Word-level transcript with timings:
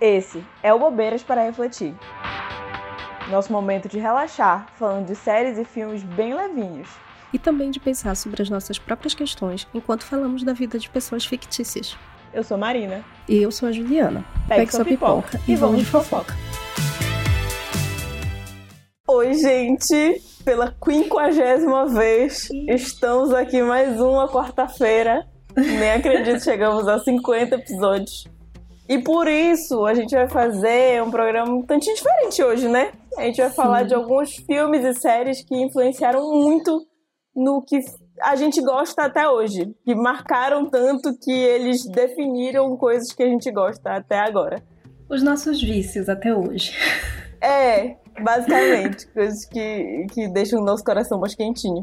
Esse 0.00 0.44
é 0.62 0.72
o 0.72 0.78
Bobeiras 0.78 1.24
para 1.24 1.42
Refletir. 1.42 1.92
Nosso 3.28 3.52
momento 3.52 3.88
de 3.88 3.98
relaxar, 3.98 4.68
falando 4.76 5.06
de 5.06 5.16
séries 5.16 5.58
e 5.58 5.64
filmes 5.64 6.04
bem 6.04 6.34
levinhos. 6.34 6.88
E 7.32 7.38
também 7.38 7.72
de 7.72 7.80
pensar 7.80 8.14
sobre 8.14 8.40
as 8.40 8.48
nossas 8.48 8.78
próprias 8.78 9.12
questões 9.12 9.66
enquanto 9.74 10.04
falamos 10.04 10.44
da 10.44 10.52
vida 10.52 10.78
de 10.78 10.88
pessoas 10.88 11.24
fictícias. 11.24 11.96
Eu 12.32 12.44
sou 12.44 12.56
Marina. 12.56 13.04
E 13.28 13.42
eu 13.42 13.50
sou 13.50 13.68
a 13.68 13.72
Juliana. 13.72 14.24
Pegue, 14.46 14.60
Pegue 14.60 14.70
sua 14.70 14.84
pipoca, 14.84 15.30
pipoca 15.30 15.44
e 15.48 15.56
vamos 15.56 15.80
de 15.80 15.86
fofoca. 15.86 16.32
Oi, 19.08 19.34
gente! 19.34 20.22
Pela 20.44 20.72
quinquagésima 20.80 21.86
vez, 21.88 22.48
estamos 22.68 23.34
aqui 23.34 23.60
mais 23.62 24.00
uma 24.00 24.28
quarta-feira. 24.28 25.26
Nem 25.56 25.90
acredito, 25.90 26.44
chegamos 26.44 26.86
a 26.86 27.00
50 27.00 27.56
episódios. 27.56 28.37
E 28.88 28.98
por 28.98 29.28
isso 29.28 29.84
a 29.84 29.92
gente 29.92 30.14
vai 30.14 30.28
fazer 30.28 31.02
um 31.02 31.10
programa 31.10 31.52
um 31.52 31.62
tantinho 31.62 31.94
diferente 31.94 32.42
hoje, 32.42 32.68
né? 32.68 32.92
A 33.18 33.22
gente 33.22 33.36
vai 33.36 33.50
Sim. 33.50 33.56
falar 33.56 33.82
de 33.82 33.94
alguns 33.94 34.36
filmes 34.36 34.82
e 34.82 34.94
séries 34.94 35.44
que 35.44 35.54
influenciaram 35.54 36.22
muito 36.32 36.86
no 37.36 37.62
que 37.62 37.78
a 38.22 38.34
gente 38.34 38.62
gosta 38.62 39.04
até 39.04 39.28
hoje. 39.28 39.74
Que 39.84 39.94
marcaram 39.94 40.64
tanto 40.70 41.16
que 41.18 41.30
eles 41.30 41.84
definiram 41.84 42.76
coisas 42.78 43.12
que 43.12 43.22
a 43.22 43.28
gente 43.28 43.50
gosta 43.52 43.90
até 43.90 44.18
agora. 44.18 44.62
Os 45.08 45.22
nossos 45.22 45.62
vícios 45.62 46.08
até 46.08 46.34
hoje. 46.34 46.72
É, 47.40 47.96
basicamente. 48.22 49.06
coisas 49.12 49.44
que, 49.44 50.06
que 50.12 50.28
deixam 50.28 50.60
o 50.60 50.64
nosso 50.64 50.82
coração 50.82 51.20
mais 51.20 51.34
quentinho. 51.34 51.82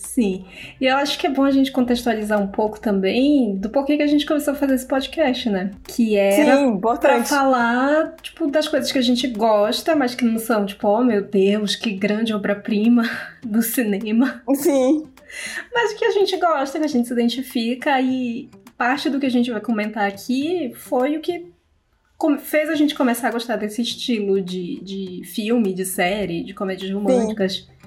Sim. 0.00 0.46
E 0.80 0.86
eu 0.86 0.96
acho 0.96 1.18
que 1.18 1.26
é 1.26 1.30
bom 1.30 1.44
a 1.44 1.50
gente 1.50 1.70
contextualizar 1.70 2.40
um 2.40 2.46
pouco 2.46 2.80
também 2.80 3.54
do 3.56 3.68
porquê 3.68 3.98
que 3.98 4.02
a 4.02 4.06
gente 4.06 4.24
começou 4.24 4.54
a 4.54 4.56
fazer 4.56 4.74
esse 4.74 4.86
podcast, 4.86 5.50
né? 5.50 5.72
Que 5.86 6.16
era 6.16 6.56
Sim, 6.56 6.80
pra 6.80 7.22
falar, 7.22 8.16
tipo, 8.22 8.50
das 8.50 8.66
coisas 8.66 8.90
que 8.90 8.98
a 8.98 9.02
gente 9.02 9.28
gosta, 9.28 9.94
mas 9.94 10.14
que 10.14 10.24
não 10.24 10.38
são, 10.38 10.64
tipo, 10.64 10.88
oh 10.88 11.04
meu 11.04 11.22
Deus, 11.22 11.76
que 11.76 11.92
grande 11.92 12.32
obra-prima 12.32 13.02
do 13.44 13.62
cinema. 13.62 14.42
Sim. 14.54 15.06
Mas 15.72 15.92
que 15.92 16.04
a 16.04 16.10
gente 16.12 16.34
gosta, 16.38 16.78
que 16.78 16.84
a 16.86 16.88
gente 16.88 17.06
se 17.06 17.12
identifica 17.12 18.00
e 18.00 18.48
parte 18.78 19.10
do 19.10 19.20
que 19.20 19.26
a 19.26 19.30
gente 19.30 19.50
vai 19.50 19.60
comentar 19.60 20.08
aqui 20.08 20.72
foi 20.76 21.18
o 21.18 21.20
que 21.20 21.46
fez 22.38 22.70
a 22.70 22.74
gente 22.74 22.94
começar 22.94 23.28
a 23.28 23.32
gostar 23.32 23.56
desse 23.56 23.82
estilo 23.82 24.40
de, 24.40 24.80
de 24.82 25.22
filme, 25.26 25.74
de 25.74 25.84
série, 25.84 26.42
de 26.42 26.54
comédias 26.54 26.90
românticas. 26.90 27.52
Sim 27.52 27.79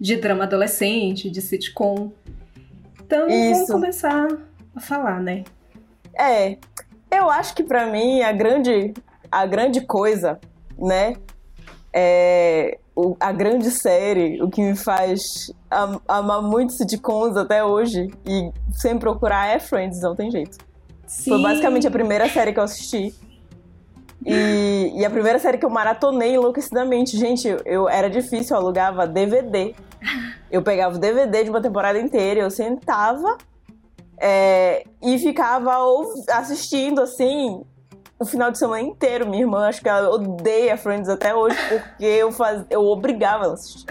de 0.00 0.16
drama 0.16 0.44
adolescente, 0.44 1.30
de 1.30 1.40
sitcom. 1.40 2.12
Então, 3.04 3.28
Isso. 3.28 3.52
vamos 3.52 3.70
começar 3.70 4.28
a 4.74 4.80
falar, 4.80 5.20
né? 5.20 5.44
É, 6.18 6.56
eu 7.10 7.30
acho 7.30 7.54
que 7.54 7.62
para 7.62 7.86
mim 7.86 8.22
a 8.22 8.32
grande, 8.32 8.94
a 9.30 9.46
grande 9.46 9.80
coisa, 9.82 10.40
né, 10.78 11.14
é 11.92 12.78
o, 12.94 13.14
a 13.20 13.30
grande 13.30 13.70
série, 13.70 14.42
o 14.42 14.48
que 14.48 14.62
me 14.62 14.74
faz 14.74 15.52
am, 15.70 16.00
amar 16.08 16.42
muito 16.42 16.72
sitcoms 16.72 17.36
até 17.36 17.62
hoje 17.62 18.10
e 18.26 18.50
sem 18.72 18.98
procurar 18.98 19.54
é 19.54 19.58
Friends, 19.58 20.00
não 20.00 20.16
tem 20.16 20.30
jeito. 20.30 20.56
Sim. 21.06 21.30
Foi 21.30 21.42
basicamente 21.42 21.86
a 21.86 21.90
primeira 21.90 22.28
série 22.28 22.52
que 22.52 22.58
eu 22.58 22.64
assisti. 22.64 23.14
E, 24.24 24.92
e, 24.96 25.04
a 25.04 25.10
primeira 25.10 25.38
série 25.38 25.56
que 25.56 25.64
eu 25.64 25.70
maratonei 25.70 26.34
enlouquecidamente. 26.34 27.16
Gente, 27.16 27.46
eu, 27.46 27.60
eu 27.64 27.88
era 27.88 28.10
difícil, 28.10 28.56
eu 28.56 28.60
alugava 28.60 29.06
DVD 29.06 29.72
eu 30.50 30.62
pegava 30.62 30.96
o 30.96 30.98
DVD 30.98 31.44
de 31.44 31.50
uma 31.50 31.60
temporada 31.60 31.98
inteira, 31.98 32.40
eu 32.40 32.50
sentava 32.50 33.36
é, 34.18 34.84
e 35.02 35.18
ficava 35.18 35.72
assistindo 36.30 37.00
assim 37.00 37.62
o 38.18 38.24
final 38.24 38.50
de 38.50 38.58
semana 38.58 38.82
inteiro. 38.82 39.28
Minha 39.28 39.42
irmã, 39.42 39.68
acho 39.68 39.80
que 39.80 39.88
ela 39.88 40.10
odeia 40.10 40.76
Friends 40.76 41.08
até 41.08 41.34
hoje, 41.34 41.56
porque 41.68 42.04
eu, 42.04 42.32
faz, 42.32 42.64
eu 42.70 42.84
obrigava 42.84 43.44
ela 43.44 43.52
a 43.52 43.54
assistir. 43.54 43.86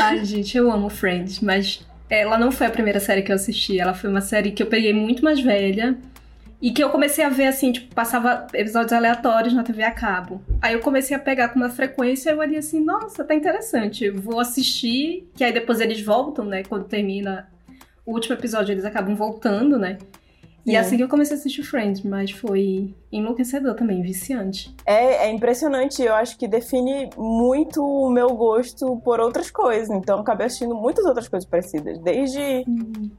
Ai, 0.00 0.24
gente, 0.24 0.56
eu 0.56 0.70
amo 0.70 0.88
Friends, 0.88 1.40
mas 1.40 1.86
ela 2.10 2.38
não 2.38 2.50
foi 2.50 2.66
a 2.66 2.70
primeira 2.70 2.98
série 2.98 3.22
que 3.22 3.30
eu 3.30 3.36
assisti. 3.36 3.78
Ela 3.78 3.94
foi 3.94 4.10
uma 4.10 4.20
série 4.20 4.50
que 4.50 4.62
eu 4.62 4.66
peguei 4.66 4.92
muito 4.92 5.22
mais 5.22 5.40
velha. 5.40 5.96
E 6.60 6.70
que 6.70 6.82
eu 6.82 6.90
comecei 6.90 7.24
a 7.24 7.28
ver 7.28 7.46
assim, 7.46 7.72
tipo, 7.72 7.94
passava 7.94 8.46
episódios 8.54 8.92
aleatórios 8.92 9.52
na 9.52 9.62
TV 9.62 9.82
a 9.82 9.90
cabo. 9.90 10.40
Aí 10.60 10.74
eu 10.74 10.80
comecei 10.80 11.14
a 11.14 11.18
pegar 11.18 11.50
com 11.50 11.58
uma 11.58 11.68
frequência 11.68 12.30
e 12.30 12.32
eu 12.32 12.38
olhei 12.38 12.58
assim, 12.58 12.82
nossa, 12.82 13.24
tá 13.24 13.34
interessante. 13.34 14.08
Vou 14.10 14.40
assistir, 14.40 15.28
que 15.34 15.44
aí 15.44 15.52
depois 15.52 15.80
eles 15.80 16.00
voltam, 16.00 16.44
né? 16.44 16.62
Quando 16.64 16.84
termina 16.84 17.48
o 18.06 18.12
último 18.12 18.34
episódio, 18.34 18.72
eles 18.72 18.84
acabam 18.84 19.14
voltando, 19.14 19.78
né? 19.78 19.98
E 20.66 20.74
é. 20.74 20.80
assim 20.80 20.96
que 20.96 21.02
eu 21.02 21.08
comecei 21.08 21.36
a 21.36 21.38
assistir 21.38 21.62
Friends, 21.62 22.02
mas 22.02 22.32
foi 22.32 22.92
enlouquecedor 23.12 23.74
também, 23.76 24.02
viciante. 24.02 24.74
É, 24.84 25.28
é 25.28 25.30
impressionante, 25.30 26.02
eu 26.02 26.12
acho 26.12 26.36
que 26.36 26.48
define 26.48 27.08
muito 27.16 27.84
o 27.84 28.10
meu 28.10 28.30
gosto 28.30 29.00
por 29.04 29.20
outras 29.20 29.48
coisas. 29.48 29.88
Então 29.90 30.18
acabei 30.18 30.46
assistindo 30.46 30.74
muitas 30.74 31.04
outras 31.04 31.28
coisas 31.28 31.48
parecidas. 31.48 32.00
Desde 32.00 32.64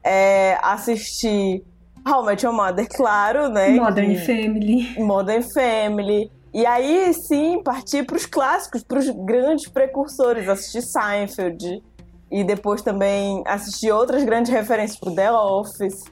é, 0.04 0.58
assistir 0.62 1.64
How 2.08 2.24
Met 2.24 2.44
Your 2.44 2.54
Mother, 2.54 2.88
claro, 2.88 3.48
né? 3.48 3.70
Modern 3.70 4.14
que... 4.14 4.18
Family. 4.18 4.94
Modern 4.98 5.42
Family. 5.42 6.30
E 6.52 6.64
aí, 6.64 7.12
sim, 7.12 7.62
partir 7.62 8.04
para 8.04 8.16
os 8.16 8.24
clássicos, 8.24 8.82
para 8.82 8.98
os 8.98 9.08
grandes 9.10 9.68
precursores, 9.68 10.48
assistir 10.48 10.82
Seinfeld. 10.82 11.82
E 12.30 12.44
depois 12.44 12.82
também 12.82 13.42
assistir 13.46 13.90
outras 13.90 14.22
grandes 14.24 14.52
referências 14.52 14.98
pro 14.98 15.14
The 15.14 15.32
Office, 15.32 16.04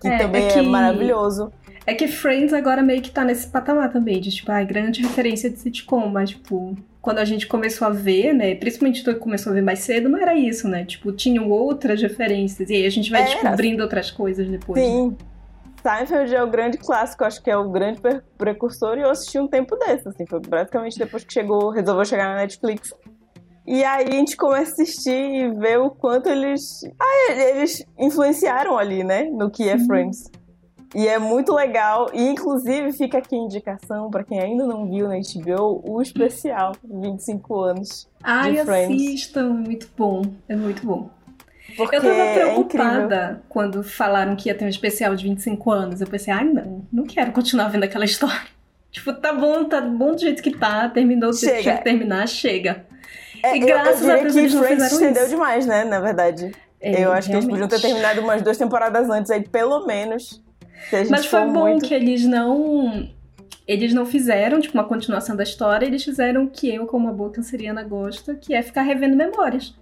que 0.00 0.08
é, 0.08 0.18
também 0.18 0.46
é, 0.46 0.48
que... 0.48 0.58
é 0.58 0.62
maravilhoso. 0.62 1.52
É 1.86 1.94
que 1.94 2.08
Friends 2.08 2.52
agora 2.52 2.82
meio 2.82 3.00
que 3.00 3.10
tá 3.10 3.24
nesse 3.24 3.48
patamar 3.48 3.92
também, 3.92 4.20
de 4.20 4.30
tipo, 4.30 4.50
ah, 4.50 4.62
grande 4.62 5.02
referência 5.02 5.48
de 5.48 5.58
sitcom, 5.58 6.08
mas 6.08 6.30
tipo, 6.30 6.76
quando 7.00 7.18
a 7.18 7.24
gente 7.24 7.46
começou 7.46 7.86
a 7.86 7.90
ver, 7.90 8.32
né, 8.32 8.54
principalmente 8.54 9.02
tu 9.02 9.14
começou 9.16 9.50
a 9.50 9.54
ver 9.54 9.62
mais 9.62 9.80
cedo, 9.80 10.08
não 10.08 10.18
era 10.20 10.34
isso, 10.34 10.68
né? 10.68 10.84
Tipo, 10.84 11.12
tinham 11.12 11.48
outras 11.48 12.00
referências, 12.02 12.68
e 12.68 12.74
aí 12.74 12.86
a 12.86 12.90
gente 12.90 13.10
vai 13.10 13.22
era. 13.22 13.30
descobrindo 13.30 13.82
outras 13.82 14.10
coisas 14.10 14.48
depois. 14.48 14.80
Sim. 14.80 15.10
Né? 15.10 15.16
Seinfeld 15.82 16.34
é 16.34 16.42
o 16.42 16.50
grande 16.50 16.78
clássico, 16.78 17.24
acho 17.24 17.42
que 17.42 17.50
é 17.50 17.56
o 17.56 17.70
grande 17.70 18.00
precursor, 18.36 18.98
e 18.98 19.02
eu 19.02 19.10
assisti 19.10 19.38
um 19.38 19.48
tempo 19.48 19.76
desse, 19.76 20.08
assim, 20.08 20.26
foi 20.26 20.40
praticamente 20.40 20.98
depois 20.98 21.24
que 21.24 21.32
chegou, 21.32 21.70
resolveu 21.70 22.04
chegar 22.04 22.28
na 22.28 22.36
Netflix. 22.36 22.92
E 23.66 23.84
aí 23.84 24.08
a 24.08 24.10
gente 24.10 24.36
começa 24.36 24.70
a 24.70 24.82
assistir 24.82 25.10
e 25.10 25.48
ver 25.54 25.78
o 25.78 25.90
quanto 25.90 26.28
eles. 26.28 26.80
Ah, 26.98 27.32
eles 27.32 27.84
influenciaram 27.98 28.76
ali, 28.76 29.04
né? 29.04 29.24
No 29.24 29.50
que 29.50 29.68
é 29.68 29.78
Friends. 29.78 30.30
E 30.94 31.06
é 31.06 31.18
muito 31.18 31.54
legal. 31.54 32.10
E 32.12 32.20
inclusive 32.20 32.92
fica 32.92 33.18
aqui 33.18 33.36
a 33.36 33.38
indicação 33.38 34.10
para 34.10 34.24
quem 34.24 34.40
ainda 34.40 34.66
não 34.66 34.88
viu 34.88 35.06
na 35.06 35.14
HBO 35.14 35.82
o 35.88 36.02
especial 36.02 36.72
25 36.82 37.60
anos. 37.60 38.08
Ai, 38.22 38.54
de 38.54 38.64
Friends. 38.64 39.02
assistam, 39.02 39.50
muito 39.50 39.88
bom. 39.96 40.22
É 40.48 40.56
muito 40.56 40.84
bom. 40.84 41.08
Porque 41.76 41.96
eu 41.96 42.00
tava 42.00 42.14
é 42.14 42.34
preocupada 42.34 43.16
é 43.16 43.46
quando 43.48 43.82
falaram 43.82 44.36
que 44.36 44.48
ia 44.48 44.54
ter 44.54 44.64
um 44.64 44.68
especial 44.68 45.14
de 45.14 45.24
25 45.24 45.70
anos. 45.70 46.00
Eu 46.00 46.06
pensei, 46.06 46.32
ai 46.32 46.44
não, 46.44 46.86
não 46.92 47.04
quero 47.04 47.32
continuar 47.32 47.68
vendo 47.68 47.84
aquela 47.84 48.04
história. 48.04 48.40
Tipo, 48.90 49.12
tá 49.12 49.32
bom, 49.32 49.64
tá 49.66 49.80
bom 49.80 50.16
do 50.16 50.20
jeito 50.20 50.42
que 50.42 50.50
tá, 50.50 50.88
terminou 50.88 51.30
do 51.30 51.36
jeito 51.36 51.58
que 51.58 51.62
tinha 51.62 51.76
que 51.76 51.84
terminar, 51.84 52.26
chega. 52.26 52.84
É, 53.40 53.56
e 53.56 53.60
graças 53.60 54.02
eu, 54.02 54.12
a 54.12 54.16
Deus 54.16 54.34
eles 54.34 54.52
não 54.52 54.64
fizeram 54.64 54.86
estendeu 54.86 55.28
demais, 55.28 55.64
né, 55.64 55.84
na 55.84 56.00
verdade. 56.00 56.50
É, 56.80 57.04
eu 57.04 57.12
acho 57.12 57.28
realmente. 57.28 57.28
que 57.28 57.32
eles 57.32 57.46
podiam 57.46 57.68
ter 57.68 57.80
terminado 57.80 58.20
umas 58.20 58.42
duas 58.42 58.58
temporadas 58.58 59.08
antes 59.08 59.30
aí, 59.30 59.46
pelo 59.48 59.86
menos. 59.86 60.42
Mas 61.08 61.26
foi 61.26 61.44
bom 61.46 61.68
muito... 61.68 61.86
que 61.86 61.94
eles 61.94 62.24
não 62.24 63.08
eles 63.70 63.94
não 63.94 64.04
fizeram, 64.04 64.60
tipo, 64.60 64.76
uma 64.76 64.82
continuação 64.82 65.36
da 65.36 65.44
história, 65.44 65.86
eles 65.86 66.02
fizeram 66.02 66.42
o 66.42 66.50
que 66.50 66.74
eu, 66.74 66.86
como 66.86 67.06
uma 67.06 67.12
boa 67.12 67.30
canceriana, 67.30 67.84
gosto, 67.84 68.34
que 68.34 68.52
é 68.52 68.62
ficar 68.62 68.82
revendo 68.82 69.14
memórias. 69.14 69.78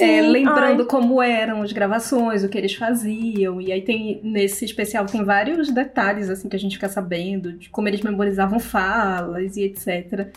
É, 0.00 0.20
lembrando 0.22 0.82
Ai. 0.82 0.88
como 0.88 1.22
eram 1.22 1.62
as 1.62 1.72
gravações, 1.72 2.44
o 2.44 2.48
que 2.48 2.58
eles 2.58 2.74
faziam. 2.74 3.60
E 3.60 3.72
aí 3.72 3.82
tem, 3.82 4.20
nesse 4.22 4.64
especial, 4.64 5.06
tem 5.06 5.24
vários 5.24 5.70
detalhes, 5.70 6.28
assim, 6.30 6.48
que 6.48 6.56
a 6.56 6.58
gente 6.58 6.76
fica 6.76 6.88
sabendo, 6.88 7.52
de 7.52 7.68
como 7.70 7.88
eles 7.88 8.00
memorizavam 8.00 8.58
falas 8.58 9.56
e 9.56 9.62
etc. 9.62 10.28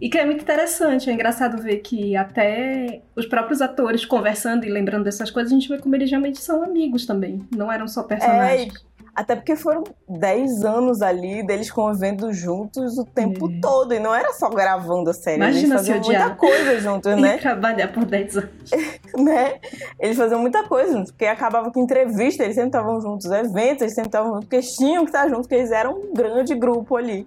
E 0.00 0.08
que 0.08 0.16
é 0.16 0.24
muito 0.24 0.42
interessante, 0.42 1.10
é 1.10 1.12
engraçado 1.12 1.62
ver 1.62 1.78
que 1.78 2.16
até 2.16 3.02
os 3.14 3.26
próprios 3.26 3.60
atores 3.60 4.04
conversando 4.06 4.64
e 4.64 4.70
lembrando 4.70 5.04
dessas 5.04 5.30
coisas, 5.30 5.52
a 5.52 5.54
gente 5.54 5.68
vê 5.68 5.78
como 5.78 5.94
eles 5.94 6.08
realmente 6.08 6.40
são 6.40 6.62
amigos 6.62 7.04
também, 7.04 7.46
não 7.54 7.70
eram 7.70 7.86
só 7.86 8.02
personagens. 8.02 8.74
É, 8.74 8.89
até 9.14 9.34
porque 9.34 9.56
foram 9.56 9.84
10 10.08 10.64
anos 10.64 11.02
ali 11.02 11.44
deles 11.44 11.70
convivendo 11.70 12.32
juntos 12.32 12.96
o 12.96 13.04
tempo 13.04 13.50
é. 13.50 13.60
todo. 13.60 13.92
E 13.92 13.98
não 13.98 14.14
era 14.14 14.32
só 14.32 14.48
gravando 14.48 15.10
a 15.10 15.14
série. 15.14 15.36
Imagina 15.36 15.74
eles 15.74 15.86
faziam 15.86 16.00
muita 16.00 16.34
coisa 16.36 16.80
juntos, 16.80 17.16
né? 17.20 17.38
Trabalhar 17.38 17.92
por 17.92 18.04
10 18.04 18.36
anos. 18.36 18.70
né? 19.16 19.60
Eles 19.98 20.16
faziam 20.16 20.40
muita 20.40 20.62
coisa 20.64 20.92
juntos. 20.92 21.10
Porque 21.10 21.26
acabava 21.26 21.70
que 21.70 21.80
entrevista, 21.80 22.44
eles 22.44 22.54
sempre 22.54 22.68
estavam 22.68 23.00
juntos. 23.00 23.26
Eventos, 23.26 23.82
eles 23.82 23.94
sempre 23.94 24.08
estavam 24.08 24.34
juntos. 24.34 24.44
Porque 24.44 24.56
eles 24.56 24.76
tinham 24.76 25.04
que 25.04 25.10
estar 25.10 25.28
juntos, 25.28 25.42
porque 25.42 25.56
eles 25.56 25.72
eram 25.72 25.92
um 25.92 26.14
grande 26.14 26.54
grupo 26.54 26.96
ali. 26.96 27.26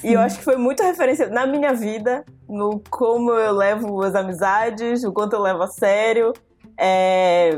Sim. 0.00 0.08
E 0.08 0.12
eu 0.14 0.20
acho 0.20 0.38
que 0.38 0.44
foi 0.44 0.56
muita 0.56 0.84
referência 0.84 1.28
na 1.28 1.46
minha 1.46 1.72
vida, 1.72 2.24
no 2.48 2.82
como 2.90 3.30
eu 3.30 3.52
levo 3.52 4.02
as 4.02 4.14
amizades, 4.14 5.04
o 5.04 5.12
quanto 5.12 5.34
eu 5.34 5.40
levo 5.40 5.62
a 5.62 5.68
sério. 5.68 6.32
É 6.76 7.56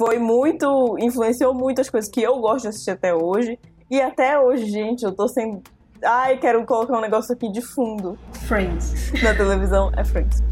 foi 0.00 0.18
muito. 0.18 0.96
influenciou 0.98 1.52
muito 1.52 1.78
as 1.82 1.90
coisas 1.90 2.10
que 2.10 2.22
eu 2.22 2.38
gosto 2.40 2.62
de 2.62 2.68
assistir 2.68 2.90
até 2.92 3.14
hoje. 3.14 3.58
E 3.90 4.00
até 4.00 4.38
hoje, 4.40 4.64
gente, 4.64 5.04
eu 5.04 5.12
tô 5.12 5.28
sem 5.28 5.62
ai, 6.02 6.38
quero 6.38 6.64
colocar 6.64 6.96
um 6.96 7.02
negócio 7.02 7.34
aqui 7.34 7.52
de 7.52 7.60
fundo. 7.60 8.18
Friends. 8.46 9.12
Na 9.22 9.34
televisão, 9.34 9.92
é 9.94 10.02
Friends. 10.02 10.42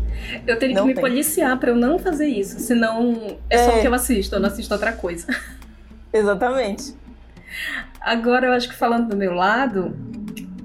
Eu 0.46 0.58
teria 0.58 0.74
Não 0.74 0.82
que 0.82 0.88
me 0.88 0.94
tem. 0.94 1.00
policiar 1.02 1.58
pra 1.58 1.70
eu 1.70 1.76
não 1.76 1.98
fazer 1.98 2.26
isso, 2.26 2.60
senão 2.60 3.38
é, 3.48 3.56
só 3.64 3.70
É. 3.70 3.78
o 3.78 3.80
que 3.80 3.86
eu 3.88 3.94
assisto, 3.94 4.34
eu 4.34 4.40
não 4.40 4.48
assisto 4.48 4.74
outra 4.74 4.92
coisa. 4.92 5.26
Exatamente. 6.12 6.94
Agora 8.00 8.48
eu 8.48 8.52
acho 8.52 8.68
que 8.68 8.74
falando 8.74 9.08
do 9.08 9.16
meu 9.16 9.32
lado, 9.32 9.96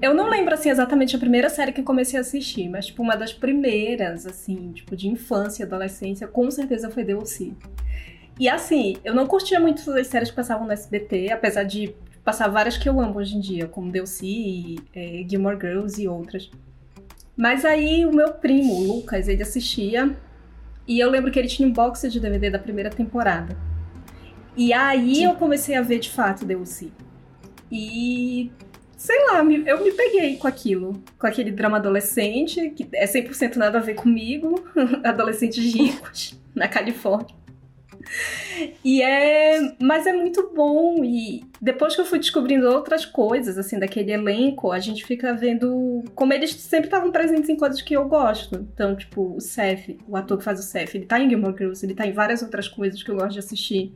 eu 0.02 0.12
não 0.12 0.28
lembro 0.28 0.52
assim 0.52 0.68
exatamente 0.68 1.16
a 1.16 1.18
primeira 1.18 1.48
série 1.48 1.72
que 1.72 1.80
eu 1.80 1.84
comecei 1.84 2.18
a 2.18 2.20
assistir, 2.20 2.68
mas 2.68 2.86
tipo 2.86 3.02
uma 3.02 3.16
das 3.16 3.32
primeiras 3.32 4.26
assim, 4.26 4.72
tipo 4.72 4.94
de 4.94 5.08
infância 5.08 5.62
e 5.62 5.66
adolescência, 5.66 6.26
com 6.28 6.50
certeza 6.50 6.90
foi 6.90 7.04
The 7.04 7.14
O.C. 7.14 7.52
E 8.38 8.48
assim, 8.48 8.96
eu 9.04 9.14
não 9.14 9.26
curtia 9.26 9.60
muito 9.60 9.88
as 9.92 10.06
séries 10.08 10.30
que 10.30 10.36
passavam 10.36 10.66
no 10.66 10.72
SBT, 10.72 11.30
apesar 11.30 11.62
de 11.62 11.94
passar 12.24 12.48
várias 12.48 12.76
que 12.76 12.88
eu 12.88 13.00
amo 13.00 13.18
hoje 13.18 13.36
em 13.36 13.40
dia, 13.40 13.68
como 13.68 13.92
The 13.92 14.02
O.C., 14.02 14.26
e, 14.26 14.78
é, 14.94 15.24
Gilmore 15.28 15.58
Girls 15.60 16.02
e 16.02 16.08
outras. 16.08 16.50
Mas 17.36 17.64
aí 17.64 18.04
o 18.06 18.12
meu 18.12 18.32
primo, 18.32 18.74
o 18.74 18.86
Lucas, 18.86 19.28
ele 19.28 19.42
assistia 19.42 20.16
e 20.86 20.98
eu 20.98 21.10
lembro 21.10 21.30
que 21.30 21.38
ele 21.38 21.48
tinha 21.48 21.68
um 21.68 21.72
box 21.72 22.10
de 22.10 22.20
DVD 22.20 22.50
da 22.50 22.58
primeira 22.58 22.90
temporada. 22.90 23.56
E 24.56 24.72
aí 24.72 25.16
Sim. 25.16 25.24
eu 25.24 25.34
comecei 25.34 25.74
a 25.74 25.82
ver 25.82 25.98
de 25.98 26.10
fato 26.10 26.46
The 26.46 26.56
O.C. 26.56 26.90
E 27.70 28.52
sei 28.96 29.18
lá, 29.26 29.38
eu 29.38 29.82
me 29.82 29.92
peguei 29.92 30.36
com 30.36 30.46
aquilo, 30.46 31.02
com 31.18 31.26
aquele 31.26 31.50
drama 31.50 31.76
adolescente, 31.76 32.70
que 32.70 32.88
é 32.94 33.06
100% 33.06 33.56
nada 33.56 33.78
a 33.78 33.80
ver 33.80 33.94
comigo, 33.94 34.64
adolescentes 35.04 35.74
ricos 35.74 36.40
na 36.54 36.68
Califórnia. 36.68 37.43
E 38.84 39.02
é, 39.02 39.74
mas 39.80 40.06
é 40.06 40.12
muito 40.12 40.50
bom 40.54 41.04
e 41.04 41.44
depois 41.60 41.94
que 41.94 42.00
eu 42.00 42.04
fui 42.04 42.18
descobrindo 42.18 42.68
outras 42.68 43.04
coisas 43.04 43.58
assim 43.58 43.78
daquele 43.78 44.12
elenco, 44.12 44.70
a 44.70 44.78
gente 44.78 45.04
fica 45.04 45.34
vendo 45.34 46.04
como 46.14 46.32
eles 46.32 46.52
sempre 46.54 46.86
estavam 46.86 47.10
presentes 47.10 47.48
em 47.48 47.56
coisas 47.56 47.80
que 47.82 47.94
eu 47.94 48.06
gosto. 48.06 48.56
Então, 48.56 48.94
tipo, 48.94 49.34
o 49.36 49.40
Seth, 49.40 49.96
o 50.06 50.16
ator 50.16 50.38
que 50.38 50.44
faz 50.44 50.60
o 50.60 50.62
Seth, 50.62 50.94
ele 50.94 51.06
tá 51.06 51.18
em 51.18 51.28
Gilmore 51.28 51.56
Girls, 51.56 51.84
ele 51.84 51.94
tá 51.94 52.06
em 52.06 52.12
várias 52.12 52.42
outras 52.42 52.68
coisas 52.68 53.02
que 53.02 53.10
eu 53.10 53.16
gosto 53.16 53.32
de 53.32 53.38
assistir. 53.38 53.92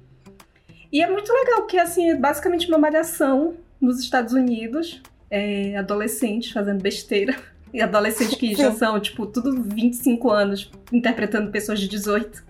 E 0.91 1.03
é 1.03 1.11
muito 1.11 1.33
legal, 1.33 1.61
porque 1.61 1.79
assim, 1.79 2.11
é 2.11 2.17
basicamente 2.17 2.67
uma 2.69 2.79
malhação 2.79 3.57
nos 3.81 4.01
Estados 4.01 4.33
Unidos, 4.33 5.03
é, 5.31 5.77
adolescentes 5.77 6.51
fazendo 6.51 6.83
besteira. 6.83 7.37
E 7.71 7.83
adolescentes 7.83 8.35
que 8.35 8.55
já 8.55 8.73
são, 8.77 8.99
tipo, 8.99 9.27
tudo 9.27 9.63
25 9.63 10.31
anos, 10.31 10.71
interpretando 10.91 11.51
pessoas 11.51 11.79
de 11.79 11.87
18. 11.87 12.43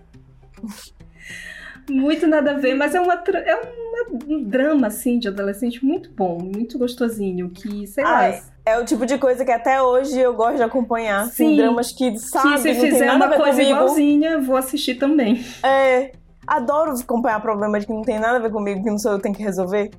Muito 1.89 2.27
nada 2.27 2.51
a 2.51 2.53
ver, 2.55 2.75
mas 2.75 2.93
é, 2.95 2.99
uma, 3.01 3.13
é 3.15 3.55
uma- 3.55 4.25
um 4.27 4.43
drama, 4.43 4.87
assim, 4.87 5.19
de 5.19 5.27
adolescente 5.27 5.83
muito 5.83 6.09
bom, 6.11 6.37
muito 6.39 6.77
gostosinho, 6.77 7.49
que, 7.49 7.85
sei 7.87 8.03
lá, 8.03 8.17
Ai, 8.19 8.41
É 8.65 8.77
o 8.77 8.85
tipo 8.85 9.05
de 9.05 9.17
coisa 9.17 9.43
que 9.43 9.51
até 9.51 9.81
hoje 9.81 10.19
eu 10.19 10.33
gosto 10.33 10.57
de 10.57 10.63
acompanhar. 10.63 11.25
Sim. 11.25 11.49
Sim. 11.49 11.55
dramas 11.57 11.91
que, 11.91 12.17
sabe, 12.19 12.61
que 12.61 12.73
se 12.75 12.81
fizer 12.91 13.11
uma 13.11 13.27
coisa 13.29 13.51
comigo. 13.51 13.69
igualzinha, 13.71 14.39
vou 14.39 14.55
assistir 14.55 14.95
também. 14.95 15.43
É, 15.63 16.11
adoro 16.45 16.91
acompanhar 16.91 17.41
problemas 17.41 17.83
que 17.85 17.91
não 17.91 18.03
tem 18.03 18.19
nada 18.19 18.37
a 18.37 18.39
ver 18.39 18.51
comigo, 18.51 18.83
que 18.83 18.89
não 18.89 18.99
sou 18.99 19.11
eu 19.13 19.17
que 19.17 19.23
tenho 19.23 19.35
que 19.35 19.41
resolver. 19.43 19.89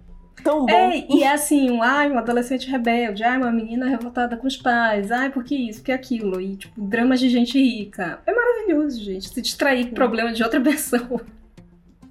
Tão 0.44 0.64
bom. 0.64 0.72
É, 0.72 1.04
e 1.10 1.22
é 1.22 1.32
assim, 1.32 1.70
um, 1.70 1.82
ai, 1.82 2.10
um 2.10 2.16
adolescente 2.18 2.70
rebelde, 2.70 3.22
ai, 3.24 3.36
uma 3.36 3.50
menina 3.52 3.88
revoltada 3.88 4.36
com 4.36 4.46
os 4.46 4.56
pais, 4.56 5.10
ai, 5.10 5.30
por 5.30 5.44
que 5.44 5.54
isso, 5.68 5.80
por 5.80 5.86
que 5.86 5.92
aquilo? 5.92 6.40
E, 6.40 6.56
tipo, 6.56 6.80
dramas 6.80 7.20
de 7.20 7.28
gente 7.28 7.58
rica. 7.58 8.20
É 8.26 8.32
maravilhoso, 8.32 9.02
gente, 9.02 9.28
se 9.28 9.42
distrair 9.42 9.88
com 9.88 9.94
problema 9.94 10.32
de 10.32 10.42
outra 10.42 10.60
pessoa. 10.62 11.20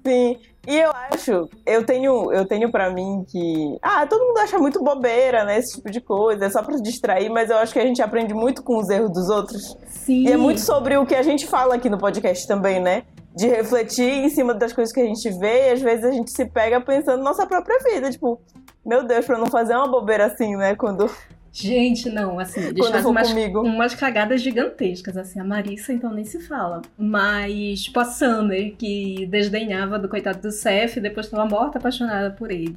Sim. 0.04 0.38
E 0.66 0.78
eu 0.78 0.90
acho, 1.10 1.48
eu 1.64 1.84
tenho, 1.86 2.30
eu 2.32 2.44
tenho 2.44 2.70
para 2.70 2.90
mim 2.90 3.24
que, 3.26 3.78
ah, 3.80 4.06
todo 4.06 4.26
mundo 4.26 4.38
acha 4.38 4.58
muito 4.58 4.82
bobeira, 4.84 5.42
né, 5.42 5.58
esse 5.58 5.76
tipo 5.76 5.90
de 5.90 6.02
coisa, 6.02 6.44
é 6.44 6.50
só 6.50 6.62
pra 6.62 6.76
se 6.76 6.82
distrair, 6.82 7.30
mas 7.30 7.48
eu 7.48 7.56
acho 7.56 7.72
que 7.72 7.78
a 7.78 7.86
gente 7.86 8.02
aprende 8.02 8.34
muito 8.34 8.62
com 8.62 8.76
os 8.76 8.90
erros 8.90 9.10
dos 9.10 9.30
outros. 9.30 9.76
Sim. 9.88 10.28
E 10.28 10.32
é 10.32 10.36
muito 10.36 10.60
sobre 10.60 10.96
o 10.98 11.06
que 11.06 11.14
a 11.14 11.22
gente 11.22 11.46
fala 11.46 11.76
aqui 11.76 11.88
no 11.88 11.96
podcast 11.96 12.46
também, 12.46 12.78
né? 12.78 13.04
De 13.34 13.46
refletir 13.46 14.10
em 14.10 14.28
cima 14.28 14.52
das 14.52 14.72
coisas 14.72 14.92
que 14.92 15.00
a 15.00 15.04
gente 15.04 15.30
vê 15.38 15.68
e 15.68 15.72
às 15.72 15.80
vezes 15.80 16.04
a 16.04 16.12
gente 16.12 16.30
se 16.30 16.44
pega 16.44 16.78
pensando 16.78 17.18
na 17.18 17.30
nossa 17.30 17.46
própria 17.46 17.78
vida, 17.78 18.10
tipo, 18.10 18.38
meu 18.84 19.02
Deus, 19.02 19.24
pra 19.24 19.38
não 19.38 19.46
fazer 19.46 19.74
uma 19.74 19.88
bobeira 19.88 20.26
assim, 20.26 20.56
né, 20.56 20.74
quando, 20.76 21.10
Gente, 21.52 22.08
não, 22.08 22.38
assim, 22.38 22.60
eles 22.60 22.78
quando 22.78 22.92
fazem 22.92 23.10
umas, 23.10 23.28
comigo. 23.28 23.60
umas 23.62 23.94
cagadas 23.94 24.40
gigantescas, 24.40 25.16
assim, 25.16 25.40
a 25.40 25.44
Marissa 25.44 25.92
então 25.92 26.12
nem 26.12 26.24
se 26.24 26.38
fala. 26.40 26.80
Mas, 26.96 27.82
tipo, 27.82 27.98
a 27.98 28.04
Summer, 28.04 28.74
que 28.76 29.26
desdenhava 29.26 29.98
do 29.98 30.08
coitado 30.08 30.40
do 30.40 30.52
Seth 30.52 30.96
e 30.96 31.00
depois 31.00 31.26
estava 31.26 31.44
morta 31.48 31.78
apaixonada 31.78 32.30
por 32.30 32.50
ele. 32.52 32.76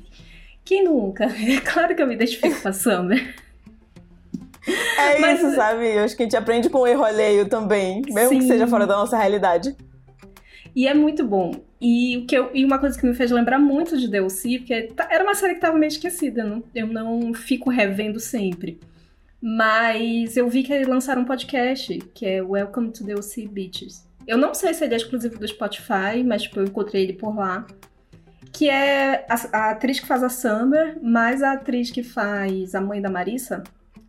Quem 0.65 0.83
nunca? 0.83 1.25
É 1.47 1.59
claro 1.61 1.95
que 1.95 2.01
eu 2.01 2.07
me 2.07 2.15
identifico 2.15 2.59
com 2.61 2.67
a 2.67 2.73
Summer. 2.73 3.35
É 4.97 5.19
Mas- 5.19 5.39
isso, 5.41 5.55
sabe? 5.55 5.85
Eu 5.93 6.03
acho 6.03 6.15
que 6.15 6.23
a 6.23 6.25
gente 6.25 6.37
aprende 6.37 6.69
com 6.69 6.79
o 6.79 6.87
erro 6.87 7.03
alheio 7.03 7.47
também, 7.47 8.01
mesmo 8.09 8.29
que 8.37 8.41
Sim. 8.41 8.47
seja 8.47 8.65
fora 8.65 8.87
da 8.87 8.95
nossa 8.95 9.17
realidade. 9.17 9.75
E 10.75 10.87
é 10.87 10.93
muito 10.93 11.23
bom. 11.25 11.53
E, 11.83 12.17
o 12.17 12.25
que 12.25 12.33
eu- 12.37 12.49
e 12.53 12.63
uma 12.63 12.79
coisa 12.79 12.97
que 12.97 13.05
me 13.05 13.13
fez 13.13 13.29
lembrar 13.29 13.59
muito 13.59 13.97
de 13.97 14.07
DLC, 14.07 14.59
porque 14.59 14.83
tá- 14.95 15.07
era 15.11 15.23
uma 15.23 15.35
série 15.35 15.53
que 15.53 15.57
estava 15.57 15.77
meio 15.77 15.89
esquecida, 15.89 16.41
eu 16.41 16.47
não, 16.47 16.63
eu 16.73 16.87
não 16.87 17.33
fico 17.33 17.69
revendo 17.69 18.19
sempre. 18.21 18.79
Mas 19.41 20.37
eu 20.37 20.47
vi 20.47 20.63
que 20.63 20.85
lançaram 20.85 21.23
um 21.23 21.25
podcast, 21.25 21.99
que 22.13 22.25
é 22.25 22.41
Welcome 22.41 22.91
to 22.91 23.03
DLC 23.03 23.45
Beaches. 23.47 24.07
Eu 24.25 24.37
não 24.37 24.53
sei 24.53 24.73
se 24.73 24.85
ele 24.85 24.93
é 24.93 24.97
exclusivo 24.97 25.37
do 25.37 25.45
Spotify, 25.45 26.23
mas 26.25 26.43
tipo, 26.43 26.59
eu 26.61 26.63
encontrei 26.63 27.03
ele 27.03 27.13
por 27.13 27.35
lá. 27.35 27.67
Que 28.53 28.69
é 28.69 29.25
a, 29.27 29.35
a 29.57 29.71
atriz 29.71 29.99
que 29.99 30.05
faz 30.07 30.23
a 30.23 30.29
Summer, 30.29 30.97
mais 31.03 31.43
a 31.43 31.51
atriz 31.53 31.91
que 31.91 32.03
faz 32.03 32.73
a 32.73 32.79
mãe 32.79 33.01
da 33.01 33.09
Marissa. 33.09 33.61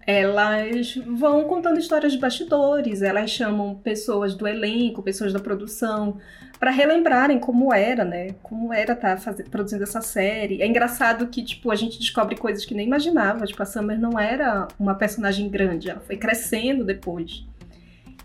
Elas 0.07 0.97
vão 1.07 1.45
contando 1.45 1.79
histórias 1.79 2.13
de 2.13 2.19
bastidores, 2.19 3.01
elas 3.01 3.31
chamam 3.31 3.75
pessoas 3.77 4.35
do 4.35 4.47
elenco, 4.47 5.03
pessoas 5.03 5.33
da 5.33 5.39
produção, 5.39 6.19
para 6.59 6.71
relembrarem 6.71 7.39
como 7.39 7.73
era, 7.73 8.05
né? 8.05 8.29
Como 8.43 8.73
era 8.73 8.93
estar 8.93 9.19
produzindo 9.51 9.83
essa 9.83 10.03
série. 10.03 10.63
É 10.63 10.67
engraçado 10.67 11.27
que, 11.29 11.43
tipo, 11.43 11.71
a 11.71 11.75
gente 11.75 11.99
descobre 11.99 12.37
coisas 12.37 12.65
que 12.65 12.75
nem 12.75 12.87
imaginava. 12.87 13.47
Tipo, 13.47 13.63
a 13.63 13.67
Summer 13.67 13.99
não 13.99 14.19
era 14.19 14.69
uma 14.79 14.95
personagem 14.95 15.49
grande, 15.49 15.91
ela 15.91 16.01
foi 16.01 16.17
crescendo 16.17 16.85
depois. 16.85 17.47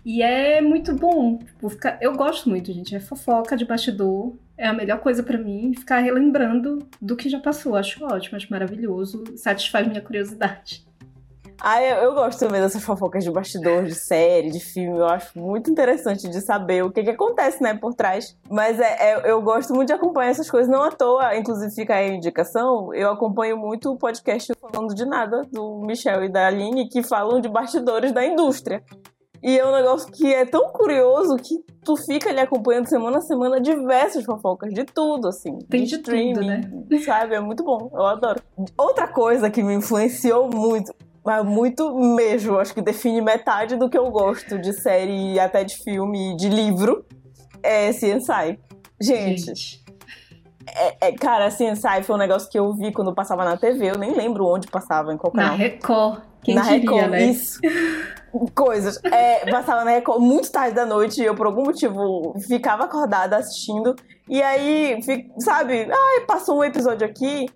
E 0.04 0.22
é 0.22 0.60
muito 0.60 0.94
bom. 0.94 1.38
Tipo, 1.38 1.68
ficar... 1.68 1.98
Eu 2.00 2.14
gosto 2.14 2.48
muito, 2.48 2.72
gente. 2.72 2.94
É 2.94 3.00
fofoca 3.00 3.56
de 3.56 3.66
bastidor. 3.66 4.34
É 4.56 4.66
a 4.66 4.72
melhor 4.72 4.98
coisa 5.00 5.22
pra 5.22 5.36
mim. 5.36 5.74
Ficar 5.74 5.98
relembrando 5.98 6.86
do 7.00 7.16
que 7.16 7.28
já 7.28 7.38
passou. 7.38 7.76
Acho 7.76 8.04
ótimo, 8.04 8.36
acho 8.36 8.50
maravilhoso. 8.50 9.24
Satisfaz 9.36 9.86
minha 9.86 10.00
curiosidade. 10.00 10.84
Ah, 11.60 11.82
eu, 11.82 11.96
eu 12.04 12.14
gosto 12.14 12.38
também 12.38 12.60
dessas 12.60 12.82
fofocas 12.82 13.22
de 13.22 13.30
bastidor, 13.30 13.84
de 13.84 13.94
série, 13.94 14.50
de 14.50 14.60
filme. 14.60 14.98
Eu 14.98 15.06
acho 15.06 15.38
muito 15.38 15.70
interessante 15.70 16.28
de 16.28 16.40
saber 16.40 16.82
o 16.84 16.90
que, 16.90 17.02
que 17.02 17.10
acontece, 17.10 17.62
né, 17.62 17.74
por 17.74 17.94
trás. 17.94 18.36
Mas 18.48 18.80
é, 18.80 19.10
é- 19.12 19.30
eu 19.30 19.42
gosto 19.42 19.74
muito 19.74 19.88
de 19.88 19.92
acompanhar 19.94 20.30
essas 20.30 20.50
coisas, 20.50 20.70
não 20.70 20.82
à 20.82 20.90
toa. 20.90 21.36
Inclusive, 21.36 21.74
fica 21.74 21.94
aí 21.94 22.10
a 22.10 22.14
indicação. 22.14 22.94
Eu 22.94 23.10
acompanho 23.10 23.58
muito 23.58 23.90
o 23.92 23.98
podcast 23.98 24.52
Falando 24.60 24.94
de 24.94 25.04
Nada, 25.04 25.42
do 25.52 25.80
Michel 25.80 26.24
e 26.24 26.28
da 26.28 26.46
Aline, 26.46 26.88
que 26.88 27.02
falam 27.02 27.40
de 27.40 27.48
bastidores 27.48 28.12
da 28.12 28.24
indústria. 28.24 28.82
E 29.42 29.58
é 29.58 29.66
um 29.66 29.72
negócio 29.72 30.12
que 30.12 30.32
é 30.34 30.44
tão 30.44 30.68
curioso 30.68 31.36
que 31.36 31.64
tu 31.82 31.96
fica 31.96 32.28
ali 32.28 32.40
acompanhando 32.40 32.86
semana 32.88 33.18
a 33.18 33.20
semana 33.22 33.58
diversas 33.58 34.22
fofocas, 34.24 34.72
de 34.72 34.84
tudo, 34.84 35.28
assim. 35.28 35.58
Tem 35.60 35.84
de 35.84 35.96
de 35.96 35.98
tudo, 36.02 36.40
né? 36.44 36.60
Sabe? 37.04 37.34
É 37.36 37.40
muito 37.40 37.64
bom. 37.64 37.90
Eu 37.92 38.04
adoro. 38.04 38.38
Outra 38.76 39.08
coisa 39.08 39.48
que 39.48 39.62
me 39.62 39.72
influenciou 39.74 40.50
muito, 40.50 40.92
mas 41.24 41.44
muito 41.44 41.94
mesmo, 41.94 42.58
acho 42.58 42.72
que 42.72 42.80
define 42.80 43.20
metade 43.20 43.76
do 43.76 43.88
que 43.88 43.98
eu 43.98 44.10
gosto 44.10 44.58
de 44.58 44.72
série, 44.72 45.38
até 45.38 45.62
de 45.64 45.76
filme, 45.76 46.36
de 46.36 46.48
livro, 46.48 47.04
é 47.62 47.90
CSI. 47.90 48.58
Gente, 49.00 49.82
É, 50.66 51.08
é, 51.08 51.12
cara, 51.12 51.48
CSI 51.48 52.02
foi 52.02 52.14
um 52.14 52.18
negócio 52.18 52.50
que 52.50 52.58
eu 52.58 52.72
vi 52.74 52.92
quando 52.92 53.14
passava 53.14 53.44
na 53.44 53.56
TV, 53.56 53.90
eu 53.90 53.98
nem 53.98 54.14
lembro 54.14 54.46
onde 54.46 54.68
passava, 54.68 55.12
em 55.12 55.16
qual 55.16 55.32
Na 55.34 55.42
canal. 55.42 55.58
Record. 55.58 56.22
Quem 56.42 56.54
na 56.54 56.62
diria, 56.62 56.78
Record, 56.80 57.10
né? 57.10 57.24
isso. 57.24 57.60
Coisas. 58.54 59.02
É, 59.04 59.50
passava 59.50 59.84
na 59.84 59.90
Record 59.90 60.20
muito 60.20 60.50
tarde 60.50 60.74
da 60.74 60.86
noite 60.86 61.20
e 61.20 61.24
eu, 61.24 61.34
por 61.34 61.46
algum 61.46 61.64
motivo, 61.64 62.34
ficava 62.46 62.84
acordada 62.84 63.36
assistindo. 63.36 63.94
E 64.28 64.42
aí, 64.42 64.98
sabe, 65.38 65.88
ai, 65.90 66.20
passou 66.26 66.58
um 66.58 66.64
episódio 66.64 67.06
aqui 67.06 67.46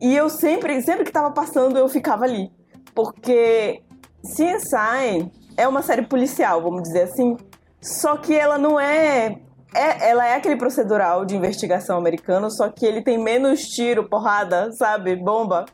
e 0.00 0.14
eu 0.14 0.28
sempre, 0.28 0.80
sempre 0.82 1.04
que 1.04 1.12
tava 1.12 1.30
passando, 1.30 1.78
eu 1.78 1.88
ficava 1.88 2.24
ali. 2.24 2.50
Porque 2.94 3.82
CSI 4.22 5.30
é 5.56 5.66
uma 5.66 5.82
série 5.82 6.02
policial, 6.02 6.62
vamos 6.62 6.82
dizer 6.82 7.02
assim. 7.02 7.36
Só 7.80 8.16
que 8.16 8.34
ela 8.34 8.58
não 8.58 8.78
é. 8.78 9.38
é 9.74 10.10
ela 10.10 10.26
é 10.26 10.34
aquele 10.34 10.56
procedural 10.56 11.24
de 11.24 11.36
investigação 11.36 11.98
americano, 11.98 12.50
só 12.50 12.68
que 12.68 12.84
ele 12.84 13.02
tem 13.02 13.18
menos 13.18 13.62
tiro, 13.68 14.08
porrada, 14.08 14.72
sabe? 14.72 15.16
Bomba 15.16 15.66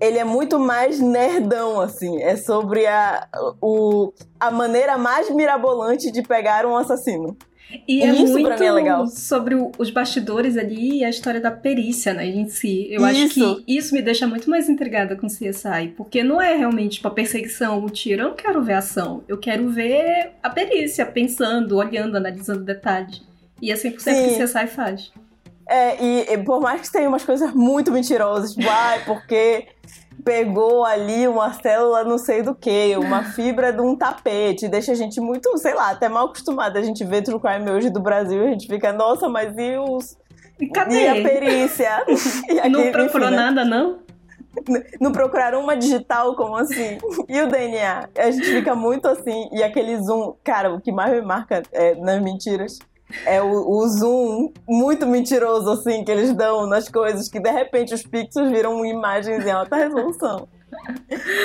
ele 0.00 0.18
é 0.18 0.24
muito 0.24 0.58
mais 0.58 1.00
nerdão, 1.00 1.80
assim. 1.80 2.22
É 2.22 2.36
sobre 2.36 2.86
a, 2.86 3.26
o, 3.60 4.12
a 4.38 4.50
maneira 4.50 4.96
mais 4.96 5.28
mirabolante 5.30 6.10
de 6.10 6.22
pegar 6.22 6.64
um 6.64 6.76
assassino. 6.76 7.36
E, 7.86 8.02
é 8.02 8.12
isso 8.12 8.32
muito 8.32 8.46
pra 8.46 8.58
mim 8.58 8.64
é 8.64 8.72
legal. 8.72 9.06
sobre 9.06 9.54
os 9.78 9.90
bastidores 9.90 10.56
ali 10.56 10.98
e 10.98 11.04
a 11.04 11.10
história 11.10 11.40
da 11.40 11.50
perícia, 11.50 12.14
né, 12.14 12.26
em 12.26 12.48
si. 12.48 12.86
Eu 12.90 13.06
isso. 13.06 13.24
acho 13.24 13.34
que 13.34 13.64
isso 13.76 13.94
me 13.94 14.00
deixa 14.00 14.26
muito 14.26 14.48
mais 14.48 14.68
intrigada 14.68 15.16
com 15.16 15.26
CSI, 15.26 15.92
porque 15.96 16.22
não 16.22 16.40
é 16.40 16.56
realmente 16.56 16.96
tipo 16.96 17.08
a 17.08 17.10
perseguição, 17.10 17.84
o 17.84 17.90
tiro. 17.90 18.22
Eu 18.22 18.28
não 18.28 18.36
quero 18.36 18.62
ver 18.62 18.74
a 18.74 18.78
ação. 18.78 19.22
Eu 19.28 19.38
quero 19.38 19.68
ver 19.68 20.32
a 20.42 20.50
perícia, 20.50 21.04
pensando, 21.04 21.76
olhando, 21.76 22.16
analisando 22.16 22.64
detalhes. 22.64 23.22
E 23.60 23.70
é 23.70 23.74
100% 23.74 23.98
Sim. 23.98 24.28
que 24.28 24.44
CSI 24.44 24.66
faz. 24.68 25.12
É, 25.68 26.02
e, 26.02 26.32
e, 26.32 26.38
por 26.38 26.60
mais 26.60 26.80
que 26.80 26.90
tenha 26.90 27.06
umas 27.06 27.22
coisas 27.22 27.52
muito 27.52 27.92
mentirosas, 27.92 28.54
tipo, 28.54 28.66
ai, 28.70 29.04
porque 29.04 29.68
pegou 30.24 30.82
ali 30.84 31.28
uma 31.28 31.52
célula 31.52 32.04
não 32.04 32.16
sei 32.16 32.42
do 32.42 32.54
que, 32.54 32.96
uma 32.96 33.22
fibra 33.22 33.70
de 33.70 33.80
um 33.80 33.94
tapete, 33.94 34.66
deixa 34.66 34.92
a 34.92 34.94
gente 34.94 35.20
muito, 35.20 35.56
sei 35.58 35.74
lá, 35.74 35.90
até 35.90 36.08
mal 36.08 36.26
acostumada. 36.26 36.78
A 36.78 36.82
gente 36.82 37.04
vê 37.04 37.20
True 37.20 37.38
Crime 37.38 37.70
hoje 37.70 37.90
do 37.90 38.00
Brasil, 38.00 38.44
a 38.44 38.50
gente 38.50 38.66
fica, 38.66 38.92
nossa, 38.94 39.28
mas 39.28 39.54
e 39.58 39.76
os. 39.76 40.16
E 40.58 40.68
cadê? 40.68 41.02
E 41.02 41.08
a 41.08 41.14
perícia? 41.14 42.04
E 42.50 42.58
aqui, 42.58 42.68
não 42.70 42.90
procurou 42.90 43.28
enfim, 43.28 43.36
né? 43.36 43.42
nada, 43.42 43.64
não? 43.64 43.98
Não 44.98 45.12
procuraram 45.12 45.60
uma 45.62 45.76
digital, 45.76 46.34
como 46.34 46.56
assim? 46.56 46.98
E 47.28 47.40
o 47.42 47.46
DNA? 47.46 48.08
A 48.16 48.30
gente 48.30 48.46
fica 48.46 48.74
muito 48.74 49.06
assim, 49.06 49.48
e 49.52 49.62
aquele 49.62 50.00
zoom, 50.00 50.34
cara, 50.42 50.72
o 50.72 50.80
que 50.80 50.90
mais 50.90 51.12
me 51.12 51.20
marca 51.20 51.62
é, 51.72 51.94
nas 51.94 52.20
mentiras 52.22 52.78
é 53.24 53.40
o, 53.42 53.70
o, 53.70 53.88
zoom 53.88 54.52
muito 54.68 55.06
mentiroso, 55.06 55.70
assim, 55.70 56.04
que 56.04 56.10
eles 56.10 56.34
dão 56.34 56.66
nas 56.66 56.88
coisas, 56.88 57.28
que 57.28 57.40
de 57.40 57.50
repente 57.50 57.94
os 57.94 58.02
pixels 58.02 58.50
viram 58.50 58.84
imagens 58.84 59.46
em 59.46 59.50
alta 59.50 59.76
resolução. 59.76 60.48